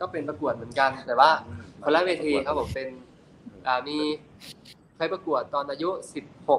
[0.00, 1.30] ก็เป็นประกวดเหมือนกัน แต่ว่า
[1.82, 2.88] คนละเวทีครับผมเป็น
[3.67, 3.97] อ่ามี
[4.95, 5.89] เคยประกวดตอนอายุ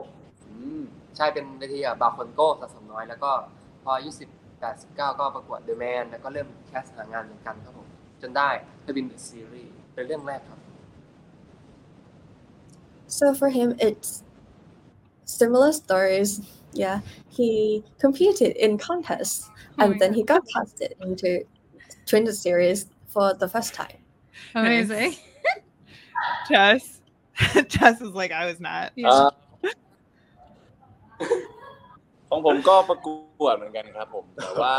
[0.02, 3.30] 16 ใช่เป็นเวทีอะบาคอนโก้สะสมน้อย แล้วก็
[3.82, 7.88] พออายุ 18 19 ก็ประกวดเดอะแมนแล้วก็เริ่มแคสหางานเหมือนกันครับผม
[8.22, 8.48] จนได้
[8.84, 10.60] ทวินเดอะซีรีส์เป็นเรื่องแรกครับ
[13.18, 14.22] So for him, it's
[15.26, 16.40] similar stories.
[16.72, 20.16] Yeah, he competed in contests Oh and my then God.
[20.16, 21.44] he got casted into
[22.06, 23.98] Twin series for the first time.
[24.54, 25.14] amazing
[26.48, 27.00] Jess.
[27.72, 28.92] Jess is like, I was not.
[29.06, 29.30] อ่า
[32.34, 33.08] ของผมก็ประก
[33.44, 34.72] วดเหมือนกันครับ ผม แต่ว่า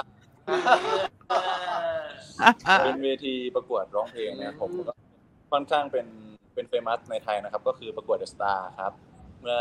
[2.86, 4.94] เป็นเวทีประกวดร้องเพลงนะครับผมก็
[5.52, 6.08] ค่อนข้างเป็น
[6.54, 8.94] เป็นเฟมัสในไทยนะครับ ก็คือประกวดเดอะสตาร์ครับ
[9.42, 9.60] เมื่อ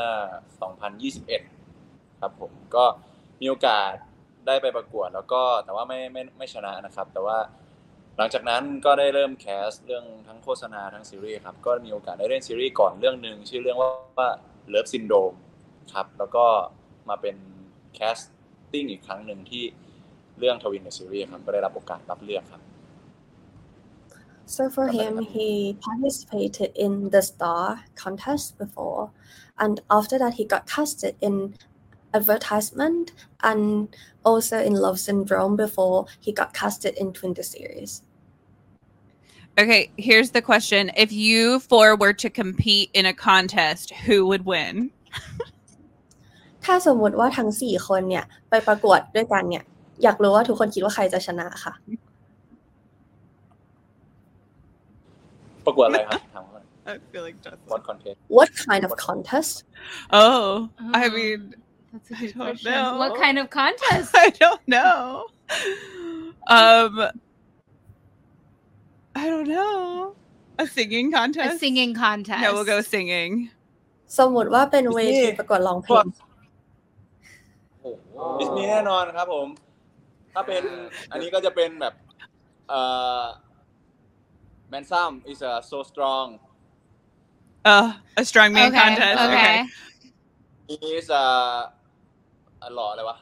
[0.90, 2.84] 2021 ครับผมก็
[3.40, 3.92] มีโอกาส
[4.46, 7.38] ได้ไปประกวดแล้วก็แต่ว่าไม่ไม่ไม่ชนะนะครับ แต่ว่า
[8.18, 14.28] หลังจากนั้นก็ได้เริ่มแคสเรื่องทั้งโฆษณาทั้งซีรีส์ครับ ก็มีโอกาสได้เล่นซีรีส์ก่อนเรื่องหนึ่งชื่อเรื่องว่าว่า
[14.68, 15.32] เลิฟซินโดม
[15.92, 16.44] ครับ แล้วก็
[17.08, 17.36] มาเป็น
[17.94, 18.18] แคส
[18.72, 19.64] ติ้งอีกครั้งหนึ่งที่
[20.38, 22.62] เรื่องทวินในซีรีส์ครับ ก็ได้รับโอกาสรับเลือกครับ
[24.56, 25.50] So for him, he
[25.88, 29.10] participated in the Star contest before,
[29.58, 31.34] and after that, he got casted in
[32.13, 33.11] advertisement
[33.49, 33.89] and
[34.23, 38.01] also in Love Syndrome before he got casted in Twin the series.
[39.59, 40.91] Okay, here's the question.
[40.95, 44.75] If you four were to compete in a contest, who would win?
[46.65, 49.63] ถ้าสมมติว่าทั้งสี่คนเนี่ยไปประกวดด้วยกันเนี่ย
[50.03, 51.73] อยากรู้ว่าทุกคนคิดว่าใครจะชนะค่ะ
[55.65, 57.57] ประกวดอะไรครับถามก่อน I feel like Jess.
[57.71, 59.55] What content What kind of contest?
[60.21, 60.69] Oh,
[60.99, 61.11] I Oh.
[61.17, 61.41] mean,
[61.91, 62.71] That's a I good don't question.
[62.71, 62.97] know.
[63.01, 64.09] What kind of contest?
[64.25, 65.27] I don't know.
[66.47, 66.93] Um,
[69.15, 70.15] I don't know.
[70.59, 71.55] A singing contest.
[71.55, 72.41] A singing contest.
[72.41, 73.31] Yeah, we'll go singing.
[74.17, 76.05] สมมติว่าเป็นเวทีประกวดร้องเพลง
[77.81, 79.47] โอ้โห ดิสนีย์แน่นอนครับผม
[80.33, 80.63] ถ้าเป็น
[81.11, 81.93] อันนี้ก็จะเป็นแบบ
[82.69, 82.81] เอ่
[83.21, 83.23] อ
[84.71, 86.27] Man Sam is a so strong
[87.71, 87.87] Uh,
[88.21, 88.79] a strongman Okay.
[88.81, 89.17] contest.
[89.27, 89.55] Okay.
[90.69, 91.25] he is a
[92.61, 93.17] อ่ะหล่ออะไรวะ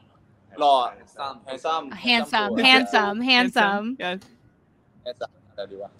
[0.60, 2.49] หล่อ Handsome handsome Handsome.
[2.49, 3.17] ตัว Handsome.
[3.32, 3.86] Handsome.
[4.04, 4.19] Yes.
[5.06, 5.91] handsome อะไรดีวะ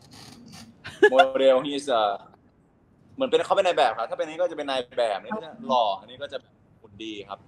[1.12, 2.02] โมเดล he is a
[3.16, 6.38] เหมือนเป็นเขาเป็นนายแบบครับ ถ้าเป็นอันนี้ก็จะเป็นนายแบบนี่ก็จะหล่อ อันนี้ก็จะ
[6.82, 7.40] หุ่นดีครับ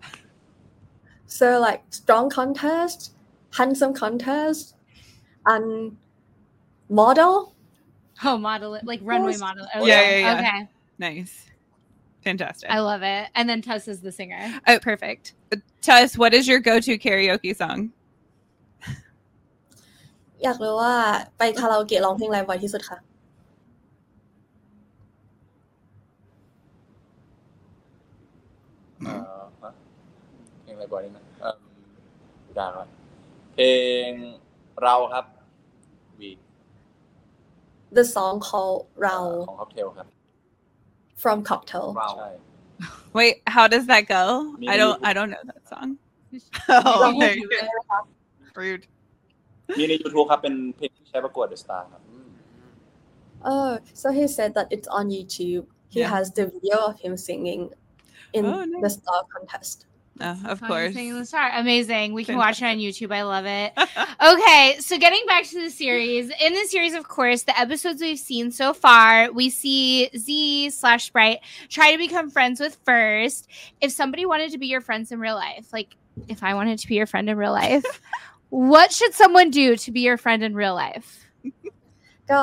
[1.39, 2.99] so like strong contest
[3.57, 4.65] handsome contest
[5.53, 5.67] and
[7.01, 7.33] model
[8.29, 9.39] Oh, model it like runway Yes.
[9.47, 9.65] model.
[9.75, 10.21] Yeah, Okay.
[10.21, 10.33] yeah, yeah.
[10.39, 10.59] Okay.
[11.07, 11.33] Nice.
[12.23, 12.67] Fantastic.
[12.71, 13.23] I love it.
[13.35, 14.41] And then Tuss is the singer.
[14.65, 14.79] Oh.
[14.79, 15.33] Perfect.
[15.82, 17.80] Tess, what is your go-to karaoke song?
[20.42, 20.94] อยากรู้ว่า
[21.38, 22.98] ไปคาราโอเกะร้องเพลงอะไรบ่อยที่สุดคะ
[29.04, 29.70] เอ่อฮะ
[30.62, 31.56] เพลงอะไรบ่อยนี่นะเอิ่ม
[32.58, 32.88] ยากครับ
[33.54, 33.66] เพล
[34.08, 34.10] ง
[34.82, 35.24] เราครับ
[36.20, 36.30] วี
[37.96, 39.16] the song called เรา
[39.48, 40.08] ของค็อกเทลครับ
[41.22, 42.28] from Cocktail เราใช่
[43.17, 44.23] Wait, how does that go?
[44.59, 45.09] Me I don't neither.
[45.09, 45.89] I don't know that song.
[46.69, 47.33] oh, okay.
[48.61, 48.85] Rude.
[49.79, 52.01] มีใน YouTube ครับ เป็นเพลงที่ใช้ประกวด The Star ครับ
[53.51, 55.63] Oh, so he said that it's on YouTube.
[55.93, 56.09] He Yeah.
[56.15, 57.61] has the video of him singing
[58.37, 58.95] in Oh, the nice.
[58.97, 59.77] star contest.
[60.19, 60.93] Oh, of Fun course.
[60.95, 61.51] Singing the Star.
[61.53, 62.13] Amazing.
[62.13, 63.13] We can watch it on YouTube.
[63.13, 63.71] I love it.
[63.77, 66.31] Okay, so getting back to the series.
[66.41, 71.05] In the series, of course, the episodes we've seen so far, we see Z slash
[71.05, 73.47] Sprite try to become friends with First.
[73.79, 75.95] If somebody wanted to be your friends in real life, like
[76.27, 78.01] if I wanted to be your friend in real life,
[78.49, 81.09] what should someone do to be your friend in real life?
[82.31, 82.41] ก็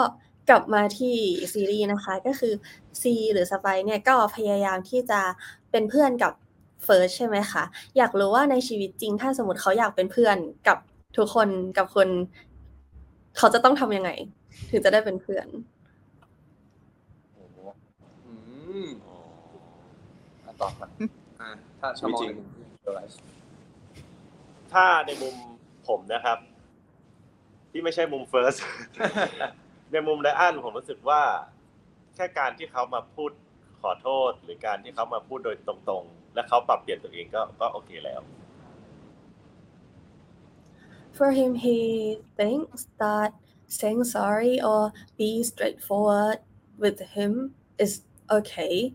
[0.48, 1.16] กลับมาที่
[1.52, 2.52] ซีรีส์นะคะก็คือ
[3.00, 5.20] ซีหรือสไปซ์เนี่ยก็พยายามที่จะ
[5.70, 6.32] เป็นเพื่อนกับ
[6.83, 7.63] เฟิร์สใช่ไหมคะ
[7.97, 10.37] อยากรู้ว่าในชีวิตจริง ถ้าสมมติเขาอยากเป็นเพื่อน
[10.67, 10.77] กับ
[11.17, 12.07] ทุกคนกับคน
[13.37, 14.11] เขาจะต้องทำยังไง
[14.69, 15.47] ถึงจะได้เป็นเพื่อน
[17.35, 17.57] โอ้โห
[18.25, 18.33] อื
[18.85, 18.87] ม
[20.45, 20.89] อะตอบครับ
[21.41, 23.15] อะถ้าชชีวิตมองจริงในมุม realize
[24.73, 25.35] ถ้าในมุม
[25.87, 26.37] ผมนะครับ
[27.71, 28.55] ที่ไม่ใช่มุมเฟิร์ส
[29.91, 31.21] ในมุมไดอันผมรู้สึกว่า
[32.15, 33.31] แค่การที่เขามาพูด
[33.81, 38.20] ขอโทษ หรือการที่เขามาพูดโดยตรงๆ และเขาปรับเปลี่ยนตัวเองก็ก็โอเคแล้ว
[41.18, 41.78] For him, he
[42.36, 43.30] thinks that
[43.68, 46.38] saying sorry or be straightforward
[46.76, 48.94] with him is okay.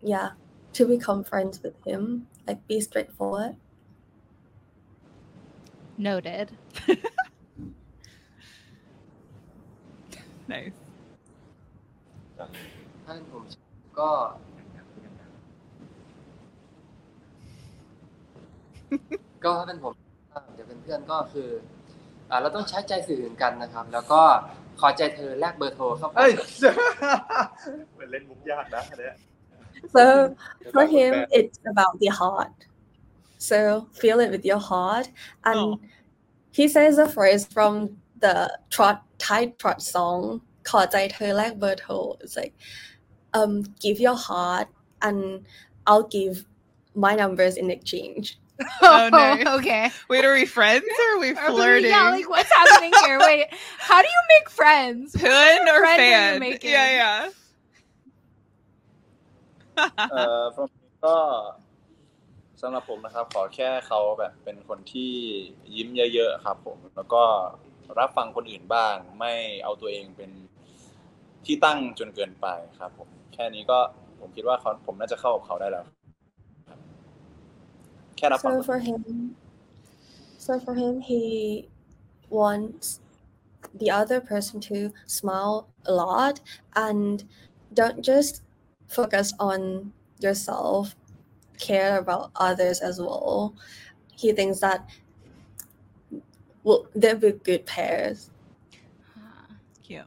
[0.00, 0.30] Yeah,
[0.74, 3.56] to become friends with him, like be straightforward.
[5.98, 6.46] Noted.
[10.48, 10.72] nice.
[13.04, 13.44] ถ้าเป็นผม
[13.98, 14.10] ก็
[19.43, 19.93] ก็ถ้าเป็นผม
[20.59, 21.49] จะเป็นเพื่อนก็คือ
[22.29, 24.21] อ่าเราต้องใช้ใจสื่อถึงกันนะครับ แล้วก็
[24.79, 26.33] ขอใจเธอแลกเบอร์โทรเข้าไปเฮ้ย
[27.97, 29.15] เป็นเล่นมุกยากนะอันเนี้ย
[29.95, 30.35] So
[30.73, 32.57] for him, it's about the heart.
[33.37, 35.07] So feel it with your heart.
[35.45, 35.79] And Oh.
[36.51, 37.73] he says a phrase from
[38.19, 38.37] the
[38.69, 42.17] trot Thai trot song called Jai Thơ Lak Berto.
[42.21, 42.55] It's like,
[43.33, 44.67] um, give your heart
[45.01, 45.45] and
[45.85, 46.45] I'll give
[46.95, 48.39] my numbers in exchange.
[48.81, 49.45] Oh, nice.
[49.57, 49.91] okay.
[50.09, 51.91] Wait, are we friends or are we Are we- flirting?
[51.91, 53.19] Yeah, like what's happening here?
[53.19, 53.47] Wait,
[53.89, 55.13] how do you make friends?
[55.13, 56.39] Pun or Friend are you fan?
[56.39, 56.71] making?
[56.71, 57.19] Yeah, yeah.
[60.11, 60.69] เอ่อ from
[61.05, 61.15] ก็
[62.61, 65.11] สำหรับผมนะครับ ขอแค่เขาแบบเป็นคนที่
[65.75, 67.23] ยิ้มเยอะๆครับ ผม แล้วก็
[67.99, 70.31] รับฟังคนอื่นบ้าง ไม่เอาตัวเองเป็น
[71.45, 72.47] ที่ตั้งจนเกินไป
[72.79, 73.79] ครับ ผม แค่นี้ก็
[74.19, 75.96] ผมคิดว่าเขาผมน่าจะเข้ากับเขาได้แล้วครับ
[78.23, 79.35] Up so for him,
[80.37, 81.69] so for him, he
[82.29, 82.99] wants
[83.75, 86.41] the other person to smile a lot
[86.75, 87.23] and
[87.73, 88.41] don't just
[88.89, 90.95] focus on yourself
[91.59, 93.53] care about others as well.
[94.15, 94.89] He thinks that
[96.63, 98.29] well they'll be good pairs.
[99.17, 99.45] Ah,
[99.83, 100.01] cute.
[100.01, 100.05] I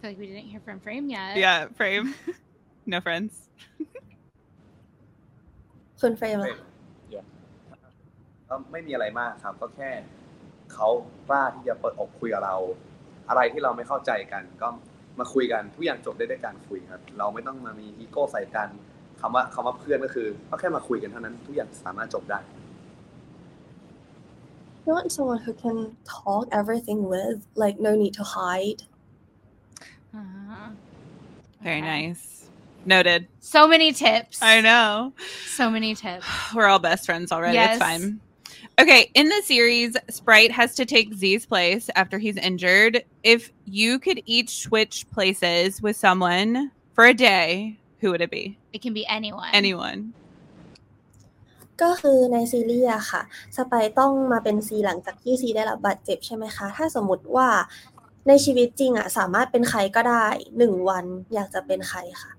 [0.00, 1.36] feel like we didn't hear from frame yet.
[1.36, 2.14] Yeah frame.
[2.84, 3.48] No friends.
[6.02, 6.54] คุณเฟรมล่ะ
[8.48, 9.90] ก็ไม่มีอะไรมากครับ ก็แค่
[10.72, 10.88] เขา
[11.28, 12.56] กล้าที่จะเปิดอกคุยกับเรา
[13.28, 14.68] อะไรที่เราไม่เข้าใจกัน ก็
[15.18, 18.68] มาคุยกันทุกอย่างจบได้ด้วยการคุยครับ เราไม่ต้องมามีอีโก้ใส่กัน
[19.20, 22.40] คำว่าคำว่าเพื่อนก็คือก็แค่มาคุยกันเท่านั้น ทุกอย่างสามารถจบได้
[24.86, 28.82] You want someone who can talk everything with, like no need to hide.
[30.14, 30.70] Uh-huh.
[31.62, 31.82] Very Okay.
[31.82, 32.41] nice.
[32.85, 33.27] Noted.
[33.39, 34.41] So many tips.
[34.41, 35.13] I know.
[35.45, 36.25] So many tips.
[36.55, 37.55] We're all best friends already.
[37.55, 37.75] Yes.
[37.75, 38.21] It's fine.
[38.79, 43.03] Okay, in the series, Sprite has to take Z's place after he's injured.
[43.23, 48.57] If you could each switch places with someone for a day, who would it be?
[48.73, 49.49] It can be anyone.
[49.53, 50.13] Anyone.
[51.81, 53.21] ก็คือในซีรีส์อะค่ะ
[53.57, 57.47] สไปร์ต้องมาเป็นซีหลังจากที่ซีได้รับบาดเจ็บใช่ไหมคะ ถ้าสมมติว่า
[58.27, 60.25] ในชีวิตจริงอะสามารถเป็นใครก็ได้
[60.57, 62.31] หนึ่งวันอยากจะเป็นใครค่ะ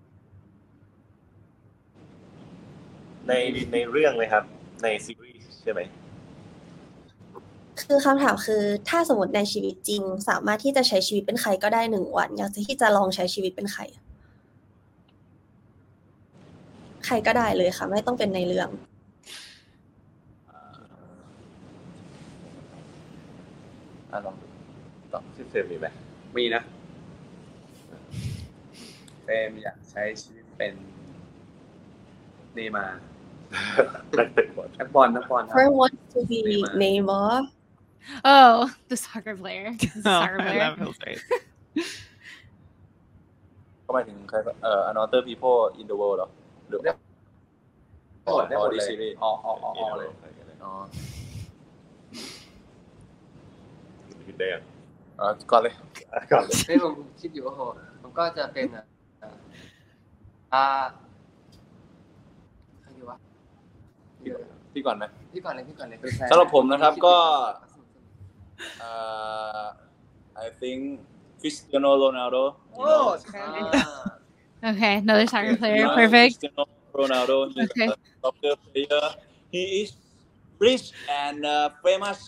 [3.27, 3.33] ใน
[3.73, 4.43] ในเรื่องเลยครับ
[4.83, 5.81] ในซีรีส์ใช่ไหม
[7.81, 14.03] คือคำถามคือถ้าสมมติในชีวิตจริง สามารถที่จะใช้ชีวิตเป็นใครก็ได้หนึ่งวัน อยากจะที่จะลองใช้ชีวิตเป็นใครอะ
[17.05, 18.69] ใครก็ได้เลยค่ะ ไม่ต้องเป็นในเรื่อง
[24.11, 24.47] อะลองดู
[25.11, 25.87] ตอบที่เฟรมมีไหม
[26.37, 26.63] มีนะ
[29.23, 30.73] เฟรมอยากใช้ชีวิตเป็น
[32.53, 33.01] เนย์มาร์
[34.18, 36.74] นักเตะบอล นักบอลนักบอลครับ Friend wants to be Neymar.
[36.82, 37.32] Neymar
[38.34, 38.54] Oh,
[38.90, 39.68] the soccer player.
[39.80, 40.60] The Oh, soccer I player.
[40.64, 41.22] love Hill's face.
[43.84, 46.28] ก็หมายถึงใครเอ่อ another people in the world เหรอ
[46.68, 46.92] หรือ ได้
[48.34, 50.08] หมดได้หมด ดี เลย ซีรีส์ ออกออกออกออกเลย
[50.64, 50.72] อ๋อ
[54.26, 54.62] คิดได้ยัง
[55.20, 55.74] อ่าก่อนเลย
[56.12, 57.60] อ่ะก่อนเลย ไม่ผมคิดอยู่ว่าโห
[58.02, 58.84] ผมก็จะเป็นอ่ะ
[60.54, 60.64] อ่า
[64.73, 65.97] พี่ก่อนไหมพี่ก่อนเลยพี่ก่อนเลย
[66.29, 67.15] สำหรับผมนะครับก็
[68.79, 68.89] เอ่
[69.59, 69.61] อ
[70.45, 70.79] I think
[71.41, 73.85] Cristiano Ronaldo you โอ้ know แค่อ่นี้า
[74.69, 75.77] Okay, another soccer player.
[75.83, 76.29] Yeah, Perfect.
[76.29, 76.63] Cristiano
[76.99, 77.87] Ronaldo he's Okay.
[77.93, 79.03] a soccer player
[79.53, 79.89] he is
[80.65, 80.85] rich
[81.21, 82.19] and uh, famous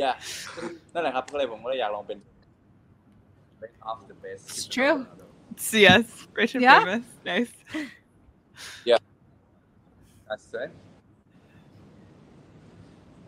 [0.00, 0.14] yeah
[0.92, 2.18] นั่นแหละครับก็เลยผมก็เลยอยากลองเป็น
[3.60, 4.96] best of the best It's true.
[5.86, 6.04] Yes,
[6.40, 6.78] rich and Yeah.
[6.80, 7.04] famous.
[7.30, 7.52] Nice.
[8.86, 9.13] That's
[10.32, 10.70] it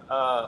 [0.09, 0.41] เอ่อ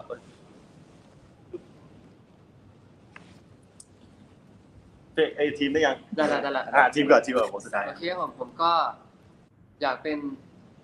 [5.15, 8.73] เไอทีมได้ยังได้ละได้ละอะทีมก่อนทีมก่อนผมสุดท้ายโอเคครับผมผมก็
[9.83, 10.19] อยากเป็น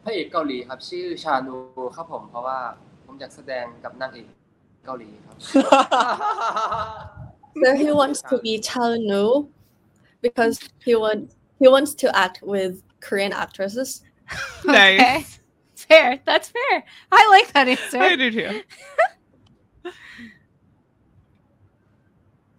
[0.05, 1.57] พระเอกเกาหลีครับ ชื่อชานู
[1.97, 2.59] ครับผมเพราะว่า
[3.07, 4.27] ผมอยากแสดงกับนางเอก
[4.87, 5.37] เกาหลีครับ
[7.63, 9.49] So he wants to be Chao Nu
[10.21, 14.03] because he want he wants to act with Korean actresses.
[14.65, 15.41] Nice.
[15.85, 15.95] Okay.
[15.95, 16.21] Fair.
[16.25, 16.85] That's fair.
[17.13, 18.01] I like that answer.
[18.01, 18.63] I do too.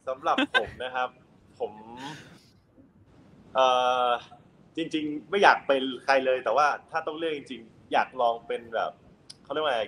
[0.07, 1.09] สำหรับผมนะครับ
[1.59, 1.71] ผม
[3.55, 3.67] เอ่
[4.07, 4.09] อ
[4.77, 8.91] จริง ๆ ไม่อยากเป็นใครเลย แต่ว่าถ้าต้องเลือกจริง ๆ อยากลองเป็นแบบ
[9.43, 9.83] เขาเรียกว่าอะไร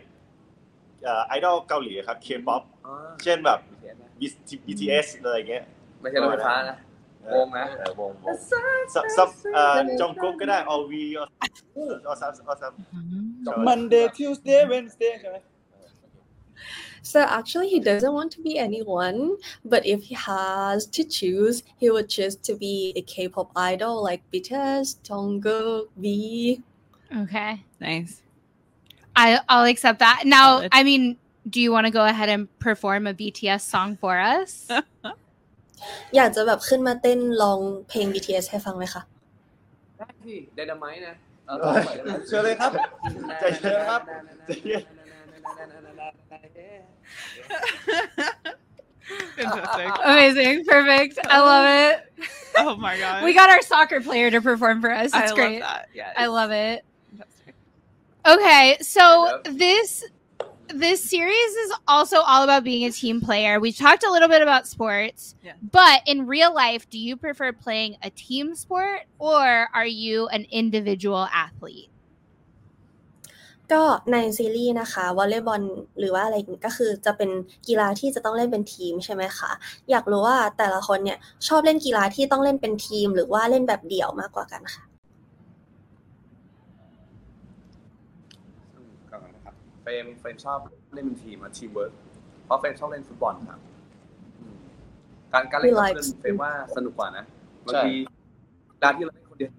[1.03, 4.09] เอ่อไอดอลเกาหลีครับเคป๊อปอ๋อเช่นแบบ BTS นะ
[4.67, 5.63] BTS อะไรอย่างเงี้ย
[6.01, 6.77] ไม่ใช่รถไฟฟ้านะ
[7.33, 8.35] วงนะเออวงวง
[8.93, 11.19] ซับซับเอ่อจงกุ๊กก็ได้ออวีอ
[12.11, 12.73] อซับออซับ
[13.68, 15.36] Monday Tuesday Wednesday ใช่ไหม
[17.12, 19.18] So actually, he doesn't want to be anyone,
[19.64, 24.22] but if he has to choose, he would choose to be a K-pop idol like
[24.32, 26.62] BTS, Jungkook, V.
[27.22, 27.52] Okay.
[27.80, 28.22] Nice.
[29.16, 30.22] I I'll accept that.
[30.24, 30.70] Now, Solid.
[30.72, 31.02] I mean,
[31.48, 34.50] do you want to go ahead and perform a BTS song for us?
[36.16, 39.02] อยากจะแบบขึ้นมาเต้นลองเพลง BTS ให้ฟังไหมคะ
[39.96, 41.14] ได้พี่ไดนาไมต์นะ
[42.26, 42.72] เชิญเลยครับ
[43.40, 44.02] ใจเย็นครับ
[44.46, 44.84] ใจเย็น
[49.36, 49.88] Fantastic.
[50.04, 50.64] Amazing.
[50.64, 51.18] Perfect.
[51.28, 52.26] I love it.
[52.56, 53.24] Oh my god.
[53.24, 55.12] We got our soccer player to perform for us.
[55.12, 55.60] I It's love great.
[55.60, 55.88] that.
[55.94, 56.12] Yeah.
[56.16, 56.84] I love it.
[57.10, 57.54] Fantastic.
[58.26, 59.58] Okay, so Yep.
[59.58, 60.04] this
[60.68, 63.60] this series is also all about being a team player.
[63.60, 65.52] We talked a little bit about sports, Yeah.
[65.70, 70.46] but in real life, do you prefer playing a team sport or are you an
[70.50, 71.88] individual athlete?
[73.72, 73.82] ก็
[74.12, 75.62] ในซีรีส์นะคะวอลเลย์บอล
[75.98, 77.30] หรือว่าอะไรอย่างงี้ก็คือจะเป็น
[77.68, 79.50] กีฬาที่จะต้องเล่นเป็นทีมใช่ไหมคะ
[79.90, 84.82] อยากรู้ว่าแต่ละคนเนี่ยชอบเล่นกีฬาที่ต้องเล่นเป็นทีม หรือว่าเล่นแบบเดี่ยวมากกว่ากันค่ะ
[89.87, 90.59] รับเฟรมเฟรมชอบ
[90.93, 91.93] เล่นเป็นทีมอะทีมเวิร์ก
[92.45, 93.59] เพราะเฟรมชอบเล่นฟุตบอลครับ
[94.39, 94.55] อืม
[95.33, 97.25] การการเล่นกับ We like เพื่อนเฟรมว่าสนุกกว่านะ
[97.65, 97.93] บางที
[98.83, 99.51] การที่เราเล่นคนเดียว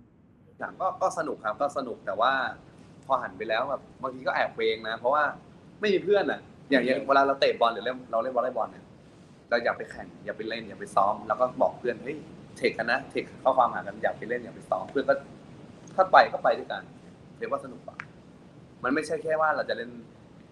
[0.58, 2.32] อย่างก็ก็สนุกครับก็สนุกแต่ว่า
[3.06, 5.22] พอหันไปแล้วแบบบางทีก็แอบเวงนะ เพราะว่า
[5.80, 8.84] ไม่มีเพื่อนอะ อย่างอย่างเวลาเราเตะบอลหรือเล่นเราเล่นวอลเลย์บอลเนี่ย
[9.50, 12.16] เราอยากไปแข่งอยากไปเล่นอยากไปซ้อม แล้วก็บอกเพื่อนเฮ้ย
[12.56, 15.14] เทคกันนะเทคข้อความหากันอยากไปเล่นอยากไปซ้อมเพื่อนก็
[15.94, 16.82] ถ้าไปก็ไปด้วยกัน
[17.38, 17.96] เรียกว่าสนุกกว่า
[18.84, 19.90] มันไม่ใช่แค่ว่าเราจะเล่น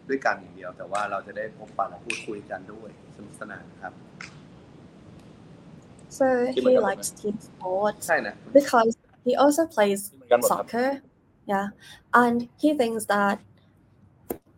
[0.10, 3.94] ด้วยกันอย่างเดียว แต่ว่าเราจะได้พบปะและพูดคุยกันด้วยสนุกสนานครับ
[6.18, 6.84] so Team he development.
[6.88, 8.92] likes team sports ใช่นะ because
[9.26, 10.90] he also plays เหมือนกันหมดครับ soccer
[11.54, 11.68] yeah
[12.22, 13.38] and he thinks that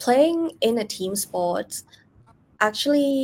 [0.05, 1.69] playing in a team sport
[2.67, 3.15] actually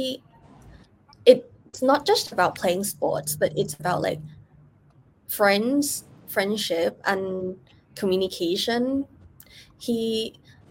[1.32, 4.22] it's not just about playing sports but it's about like
[5.38, 5.86] friends
[6.36, 7.24] friendship and
[8.00, 8.82] communication
[9.88, 10.00] he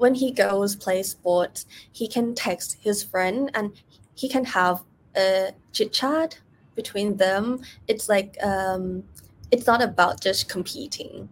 [0.02, 3.66] when he goes play sports he can text his friend and
[4.14, 4.76] he can have
[5.16, 6.30] a chit chat
[6.74, 9.02] between them it's like um
[9.50, 11.28] it's not about just competing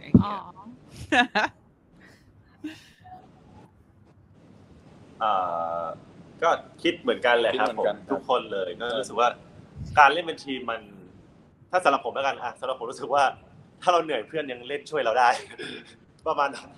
[0.00, 0.20] Thank you.
[0.22, 1.50] Aw.
[5.22, 5.84] อ่า
[6.42, 6.50] ก็
[6.82, 9.28] คิดเหมือนกันแหละครับ คิดเห ผ มือนกั ม นครับ ทุกคนเลยก็รู้สึกว่า
[9.98, 10.80] การเล่นเป็นทีมมัน
[11.70, 13.24] ถ้าสำหรับผมแล้วกันอ่ะสำหรับผมรู้สึกว่า
[13.82, 15.30] ถ้าเราเหนื่อยเพื่อนยังเล่นช่วยเราได้
[16.26, 16.68] ประมาณนั้น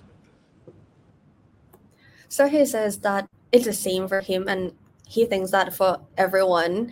[2.35, 4.61] So he says that it's the same for him, and
[5.07, 6.91] he thinks that for everyone,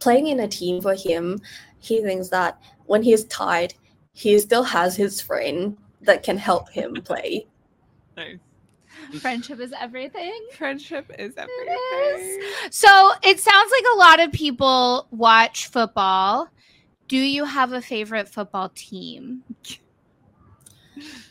[0.00, 1.40] playing in a team for him,
[1.78, 3.74] he thinks that when he's tired,
[4.12, 7.46] he still has his friend that can help him play.
[8.16, 8.38] Nice.
[9.20, 10.40] Friendship is everything.
[10.56, 11.36] Friendship is is.
[11.36, 12.42] everything.
[12.70, 16.48] So it sounds like a lot of people watch football.
[17.11, 19.21] Do you have a favorite football team?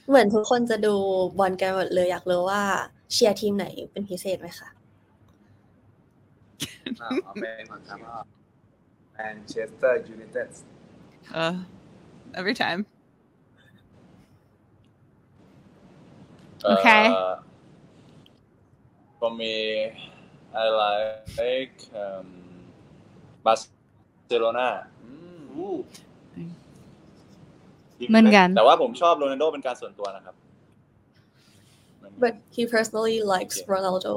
[0.08, 0.94] เหมือนทุกคนจะดู
[1.38, 2.62] บอลกันหมดเลยอยากรู้ว่า
[3.12, 4.68] เชียร์ทีมไหนเป็นพิเศษไหมคะ
[7.02, 8.18] อ่าเอาเป็นก่อนครับว่า
[9.12, 10.50] แมนเชสเตอร์ยูไนเต็ด
[11.40, 11.54] Uh,
[12.34, 12.80] every time.
[16.64, 17.04] Okay.
[17.06, 17.36] Uh,
[19.18, 19.54] for me,
[20.62, 20.64] I
[21.38, 22.28] like um,
[23.44, 24.88] Barcelona
[28.10, 30.34] เหมือนกัน แต่ว่าผมชอบโรนัลโดเป็นการส่วนตัวนะครับ
[32.22, 34.14] but he personally likes Ronaldo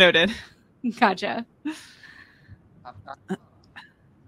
[0.00, 0.28] Noted.
[1.02, 1.32] Gotcha.
[2.84, 3.14] ครับอะ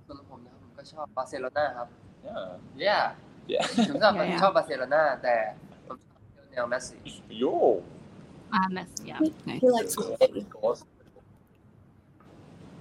[0.06, 1.88] ส่วนของผมนะครับผมก็ชอบบาร์เซโลนาครับ
[2.28, 2.44] Yeah.
[2.86, 3.04] yeah
[3.52, 3.64] Yeah.
[3.88, 4.40] ผมชอบ Yeah, yeah.
[4.42, 5.34] ชอบบาร์เซโลนาแต่
[5.86, 7.00] ผมชอบแนวเมสซี่
[7.42, 7.56] Yo.
[8.54, 9.18] Ah, Messi, yeah.
[9.62, 9.96] he likes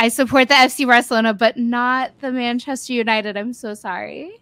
[0.00, 3.36] I support the FC Barcelona, but not the Manchester United.
[3.36, 4.40] I'm so sorry.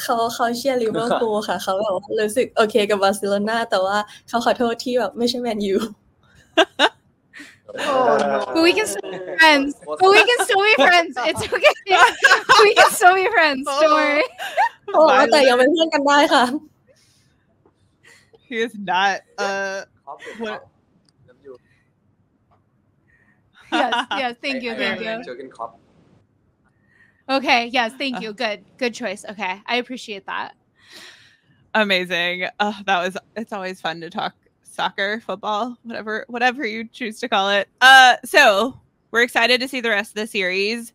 [0.00, 3.96] เขาเขาเชียร์ลิเวอร์พูลค่ะ เขาแบบว่ารู้สึกโอเคกับบาร์เซโลนาแต่ว่า
[4.28, 5.76] เขาขอโทษที่แบบไม่ใช่แมนยู
[7.74, 9.74] But we can still be friends.
[9.86, 11.14] But we can still be friends.
[11.28, 11.74] It's okay.
[12.64, 13.64] we can still be friends.
[13.66, 14.26] Don't worry.
[14.94, 15.02] โอ้
[15.32, 16.44] แต่ยังเป็นเพื่อนกันได้ค่ะ
[18.46, 19.16] He is not.
[19.46, 19.78] Uh,
[23.86, 23.92] Yes,
[24.22, 24.32] yes.
[24.44, 25.14] Thank you, thank you.
[25.26, 25.72] เจอกันครอป
[27.36, 28.30] Okay, yes, thank you.
[28.42, 29.24] Good, good choice.
[29.30, 30.50] Okay, I appreciate that.
[31.74, 32.46] amazing.
[32.58, 33.16] Uh, that was.
[33.36, 37.68] It's always fun to talk soccer, football, whatever, whatever you choose to call it.
[37.80, 40.92] Uh, so we're excited to see the rest of the series.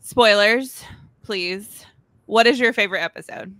[0.00, 0.84] Spoilers,
[1.22, 1.84] please.
[2.26, 3.54] What is your favorite episode?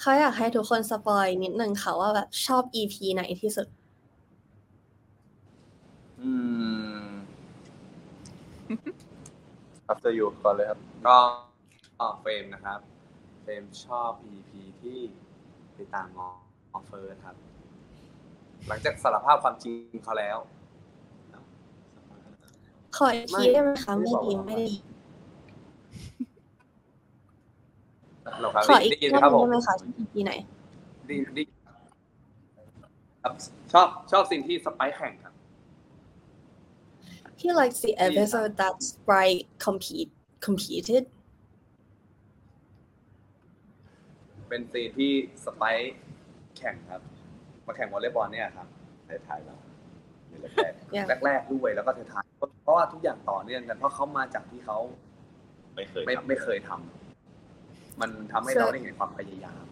[0.00, 3.66] เขาอยากให้ทุกคนสปอยนิดนึงค่ะว่าแบบชอบ EP ไหนที่สุด
[6.25, 7.21] Hmm.
[9.91, 11.17] After you ก่อนเลยครับก็
[11.99, 12.79] ก็เฟรมนะครับ
[13.43, 14.51] เฟรมชอบ EP
[14.81, 14.99] ที่
[15.73, 16.19] ไปตามง
[16.77, 17.37] อเฟิร์สครับ
[18.67, 20.37] หลังจากสารภาพความจริงเขาแล้ว
[22.97, 24.67] ขออีกทีได้ไหมคะไม่ดีไม่ได้
[28.39, 30.31] เหรอครับขออีกได้ยินรไหมอบครับหผนึงมได้ไหมคะ EP ไหน
[31.09, 31.43] ดีดี
[33.23, 33.33] ครับ
[33.73, 35.34] ชอบชอบสิ่งที่สไปซ์แข่งครับ
[37.45, 40.09] He likes the episode that Sprite compete
[40.47, 41.03] competed
[44.49, 45.11] เป็นซีนที่
[45.45, 45.95] สไปซ์
[46.57, 47.01] แข่งครับ
[47.65, 48.67] มาแข่งวอลเลย์บอลเนี่ยครับ
[49.27, 49.59] ถ่ายๆแล้ว
[50.29, 51.05] ในแรก Yeah.
[51.21, 54.77] ๆแรกๆด้วยแล้วก็ถ่ายๆเพราะว่าทุกอย่างต่อเนื่องกันเพราะเขามาจากที่เขา
[55.75, 59.63] ไม่เคยไม่ทำไม่เคยทำมันทำให้ So- เราได้เห็นความพยายาม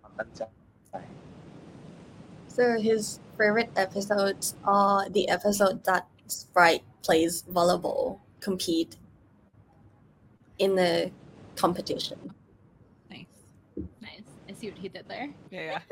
[0.00, 0.42] ความตั้งใจ
[2.56, 3.02] So his
[3.38, 4.46] favorite episodes
[4.78, 6.04] are the episode that
[6.38, 8.04] Sprite plays volleyball
[8.40, 8.92] compete
[10.64, 11.10] in the
[11.62, 12.18] competition.
[13.10, 13.36] Nice.
[14.06, 14.28] Nice.
[14.48, 15.28] I see what he did there.
[15.54, 15.82] Yeah, yeah.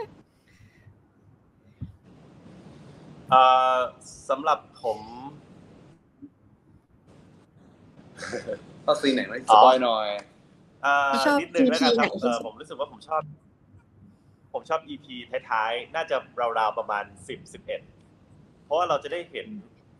[3.31, 3.43] เอ่
[3.77, 3.79] อ
[4.29, 5.01] สำหรับผม
[8.87, 10.09] ก็ซีนไหนไม่สปอยหน่อย
[10.85, 13.23] อ่าชอบนิดนึงแล้วกันครับ EP ไหนที่เออสุดผมรู้สึกว่าผมชอบ
[14.53, 15.07] ผมชอบ EP
[15.51, 16.17] ท้ายๆ น่าจะ
[16.59, 17.81] ราวๆประมาณสิบสิบเอ็ด
[18.65, 19.47] เพราะว่าเราจะได้เห็น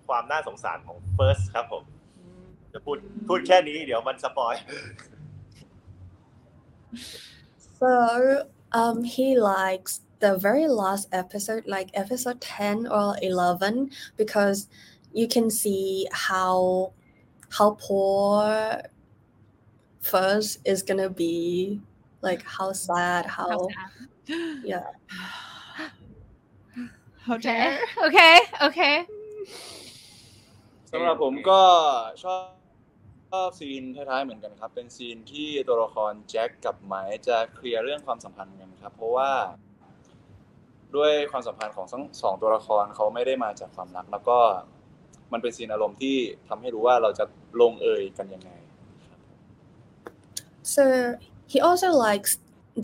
[0.08, 1.84] ความน่าสงสารของ First ครับผม
[2.74, 2.98] จะพูด
[3.28, 4.56] พูดแค่นี้เดี๋ยวมันสปอย
[7.80, 7.92] So
[8.72, 14.68] um he likes the very last episode, like episode 10 or 11, because
[15.14, 16.92] you can see how
[17.58, 18.82] how poor
[20.02, 21.82] first is gonna be,
[22.22, 24.62] like how sad, how, How sad.
[24.66, 24.88] yeah.
[27.26, 27.42] How Okay.
[27.42, 27.80] dare?
[28.06, 28.40] Okay.
[28.62, 29.06] Okay.
[30.97, 31.63] สำหรับผมก็
[32.25, 32.43] ชอบ
[33.31, 39.31] ชอบซีนท้ายๆเหมือนกันครับ เป็นซีนที่ตัวละครแจ็คกับไมค์จะเคลียร์เรื่องความสัมพันธ์กันครับ เพราะว่า
[40.97, 44.39] ด้วยความสัมพันธ์ของทั้งสองตัวละครเขาไม่ได้มาจากความรัก แล้วก็
[45.33, 46.17] มันเป็นซีนอารมณ์ที่
[46.49, 47.25] ทำให้รู้ว่าเราจะ
[47.61, 48.51] ลงเอยกันยังไง
[50.75, 50.85] So
[51.53, 52.33] he also likes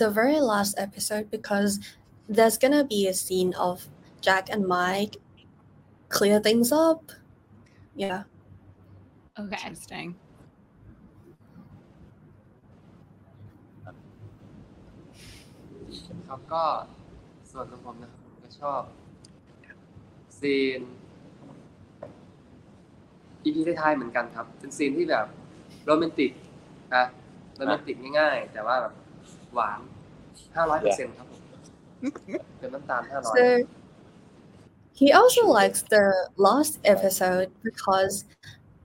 [0.02, 1.72] the very last episode because
[2.36, 3.76] there's gonna be a scene of
[4.26, 5.14] Jack and Mike
[6.16, 7.00] clear things up.
[8.00, 8.22] Yeah.
[9.40, 9.60] Okay.
[9.68, 10.08] Interesting.
[16.28, 16.64] ครับก็
[17.50, 18.80] ส่วนของผมนะผมก็ชอบ
[20.40, 20.80] ซีน
[23.42, 25.26] อีพีท้ายๆเหมือนกันครับ เป็นซีนที่แบบ
[25.84, 26.32] โรแมนติก
[26.96, 27.04] นะ
[27.56, 28.94] โรแมนติกง่ายๆ แต่ว่าแบบ
[29.54, 29.80] หวาน
[30.56, 31.40] ห้าร้อยเปอร์เซ็นต์ครับผม
[32.58, 33.44] เป็นน้ำตาลห้าร้อย So
[35.00, 38.26] he also likes the last episode because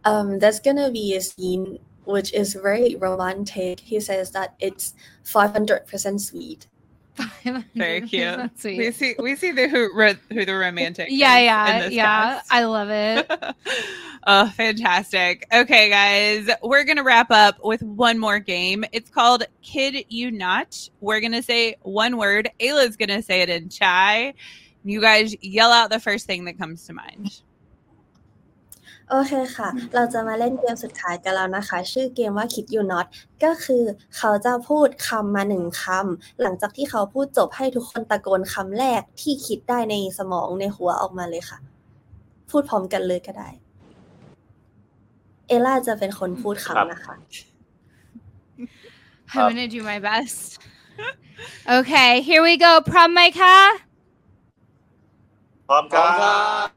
[0.06, 3.82] um, there's gonna be a scene which is very romantic.
[3.82, 4.94] He says that it's
[5.26, 6.68] 500% sweet.
[7.76, 8.50] Very cute.
[8.58, 8.78] Sweet.
[8.78, 11.08] We see we see the who ro- who the romantic.
[11.10, 12.06] yeah, yeah, yeah.
[12.06, 12.54] cast.
[12.54, 13.30] I love it.
[14.28, 15.46] oh, fantastic.
[15.54, 18.86] Okay, guys, we're going to wrap up with one more game.
[18.94, 20.90] It's called Kid You Not.
[21.02, 22.50] We're going to say one word.
[22.60, 24.34] Ayla's going to say it in Thai.
[24.92, 25.28] You guys
[25.58, 27.26] yell out the first thing that comes to mind.
[29.10, 33.06] โอเคค่ะ เราจะมาเล่นเกมสุดท้ายกันแล้วนะคะ ชื่อเกมว่า Kid You Not
[33.44, 33.84] ก็คือ
[34.18, 41.58] เขาจะพูดคำมาหนึ่งคำ หลังจากที่เขาพูดจบให้ทุกคนตะโกนคำแรกที่คิดได้ในสมองในหัวออกมาเลยค่ะ
[42.50, 43.50] พูดพร้อมกันเลยก็ได้
[45.48, 47.16] เอล่าจะเป็นคนพูดคำนะคะ
[49.34, 50.60] I'm gonna do my best.
[51.78, 52.72] Okay, here we go.
[52.90, 53.66] Prom Micah.
[55.68, 56.06] พร้อมครั
[56.66, 56.68] บ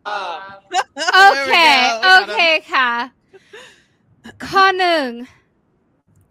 [1.26, 2.14] Okay, There we go.
[2.16, 2.90] okay ค่ะ
[4.46, 5.06] ข้อหนึ่ง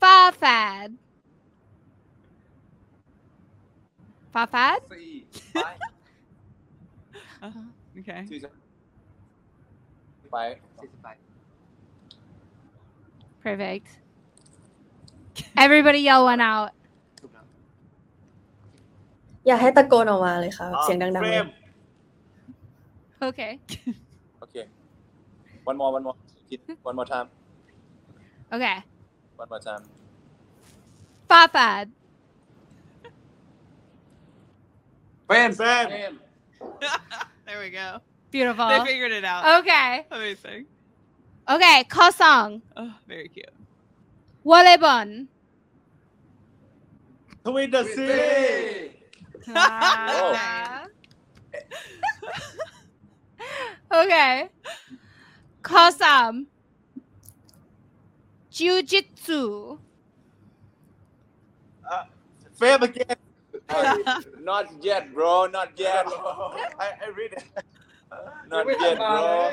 [0.01, 0.43] ฟ้าแฝ
[0.85, 0.87] ด
[4.33, 5.11] ฟ้าแฝดสี่
[5.63, 5.67] ไป
[7.99, 8.21] Okay.
[8.31, 8.49] ที่จะ
[10.31, 10.37] ไป
[10.79, 11.17] สี่สิบแปด
[13.43, 13.87] Perfect.
[15.63, 16.71] Everybody yell one out.
[17.19, 17.45] ถูกแล้ว
[19.47, 21.47] อย่าให้ตะโกนออกมาเลยค่ะเสียงดังๆเฟเลรยม
[23.21, 23.59] Okay.
[24.43, 24.65] Okay.
[25.63, 26.15] One more, one more.
[26.83, 27.27] One more time.
[28.53, 28.77] Okay.
[29.35, 29.83] One more time.
[31.29, 31.89] Papad.
[35.27, 35.89] Fan, fan.
[35.89, 36.19] fan.
[37.45, 37.99] there we go.
[38.31, 38.69] Beautiful.
[38.69, 39.61] They figured it out.
[39.61, 40.05] Okay.
[40.11, 40.65] Amazing.
[41.49, 42.61] Okay, Kosong.
[42.75, 43.49] Oh, very cute.
[44.45, 45.27] Walebon.
[47.43, 47.83] Tweet the
[53.91, 54.49] okay.
[55.61, 56.45] Kosam.
[58.51, 59.77] Jiu-jitsu.
[61.89, 62.03] Uh,
[62.53, 63.15] fam again.
[63.69, 65.45] Uh, not yet, bro.
[65.45, 66.05] Not yet.
[66.79, 67.43] I, I read it.
[68.49, 69.51] Not yet, bro.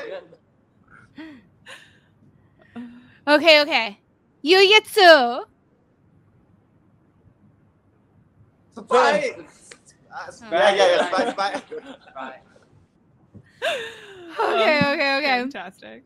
[3.27, 3.99] Okay, okay.
[4.43, 5.45] Jiu-jitsu.
[8.75, 9.35] Spy.
[10.11, 10.47] Uh, spy.
[10.51, 11.11] Yeah, yeah, yeah.
[11.11, 11.61] Spy, spy.
[12.09, 12.39] spy
[13.54, 15.36] ป Okay, okay, okay.
[15.42, 15.98] Fantastic.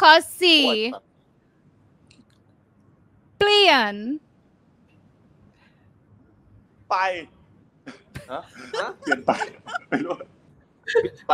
[0.00, 0.62] ข้อสี่
[0.94, 1.02] What?
[3.38, 3.94] เปลี่ยน
[6.90, 6.94] ไป
[8.30, 8.40] ฮะ
[9.00, 9.30] เปลี่ยนไป
[9.88, 10.14] ไม ่รู้
[11.28, 11.32] ไป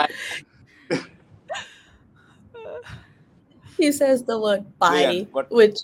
[3.78, 5.78] He says the word ไป เปลี่ยน What- which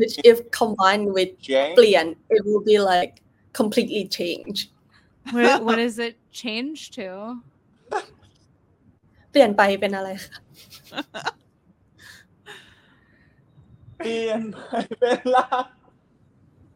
[0.00, 2.04] which if combined with change เปลี่ยน
[2.36, 3.12] it will be like
[3.60, 4.56] completely change
[5.34, 7.06] what, what does it change to
[9.32, 10.38] เปลี่ยนไปเป็นอะไรคะ
[13.98, 14.58] เปลี่ยนไป
[15.00, 15.66] เป็นรัก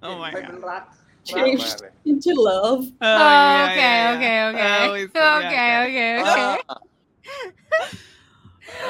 [0.07, 0.47] Oh my ไป god.
[0.49, 0.85] เป็นรัก
[1.29, 4.51] change มากเลย into love Oh, Oh, yeah, okay, yeah, okay, yeah.
[4.51, 4.77] okay.
[4.89, 6.23] Oh, we see- yeah, okay, okay, Ah.
[6.23, 6.51] okay.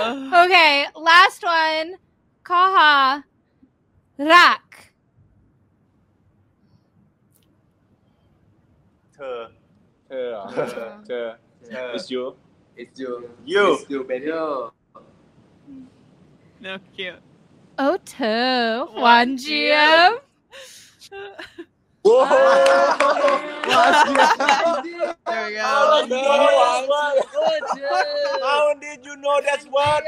[0.04, 0.44] Oh.
[0.44, 0.72] Okay,
[1.08, 1.88] last one.
[2.48, 2.94] Kaha.
[4.32, 4.66] Rak.
[9.14, 9.40] เธอ
[10.06, 12.24] เธอเหรอเธอ เธอ is you
[12.77, 13.73] it's you You.
[13.73, 14.71] it's you baby โย
[16.59, 17.21] No, cute.
[17.77, 18.87] Oh, to.
[18.93, 20.17] One GM.
[25.23, 25.63] There we go.
[25.65, 26.17] Oh no
[28.41, 30.03] How did you know that's what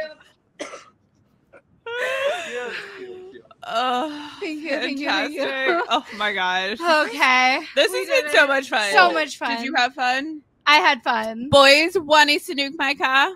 [3.71, 5.83] Oh, Thank you, thank you, thank you.
[5.89, 6.79] Oh my gosh.
[6.79, 7.59] Okay.
[7.75, 8.91] This We has did been so much fun.
[8.91, 9.57] So much fun.
[9.57, 10.41] Did you have fun?
[10.68, 11.48] I had fun.
[11.50, 13.26] Boys, one is Sanuk my car.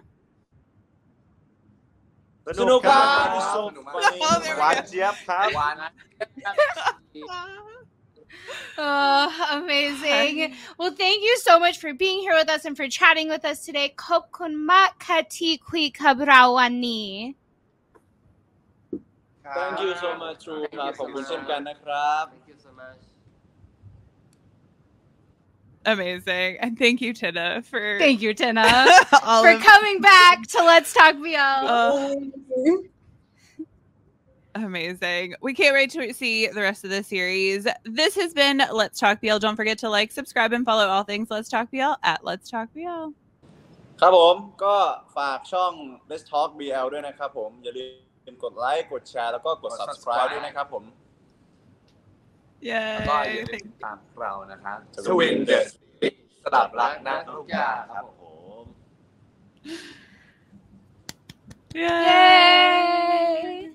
[2.60, 4.82] สนุกครับ สนุก so มาก funny อ๋อ there we หวาน go.
[4.88, 5.76] เจี๊ยบครับ หวาน
[8.78, 9.24] Oh,
[9.60, 10.34] amazing.
[10.78, 13.58] Well, thank you so much for being here with us and for chatting with us
[13.66, 13.88] today.
[14.04, 17.34] Kopkun makati kui kabrawani.
[19.58, 23.00] thank you so much True ครับขอบคุณเช่นกันนะครับ thank you so much
[25.85, 26.57] Amazing.
[26.59, 28.63] And thank you, Tina, for Thank you, Tina,
[29.09, 31.35] for coming back to Let's Talk BL.
[31.37, 32.15] Uh,
[34.55, 35.35] amazing.
[35.41, 37.67] We can't wait to see the rest of the series.
[37.83, 39.39] This has been Let's Talk BL.
[39.39, 42.69] Don't forget to like, subscribe, and follow all things Let's Talk BL at Let's Talk
[42.73, 43.13] BL.
[44.01, 44.75] ครับผมก็
[45.17, 45.73] ฝากช่อง
[46.09, 47.85] Let's Talk BL ด้วยนะครับผม อย่าลื
[48.31, 49.31] มกดไลค์ กดแชร์
[49.79, 50.83] subscribe ด้วยนะครับผม
[52.69, 52.95] Yay.
[52.95, 55.59] แล้วก็อย่าลืมติดตามพวกเรานะครับ Twin Twin The
[56.01, 56.09] The
[56.43, 58.21] สลับรักนะทุกอย่างครับผ
[58.61, 58.63] ม
[61.81, 61.89] Yay.
[62.09, 63.73] Yay!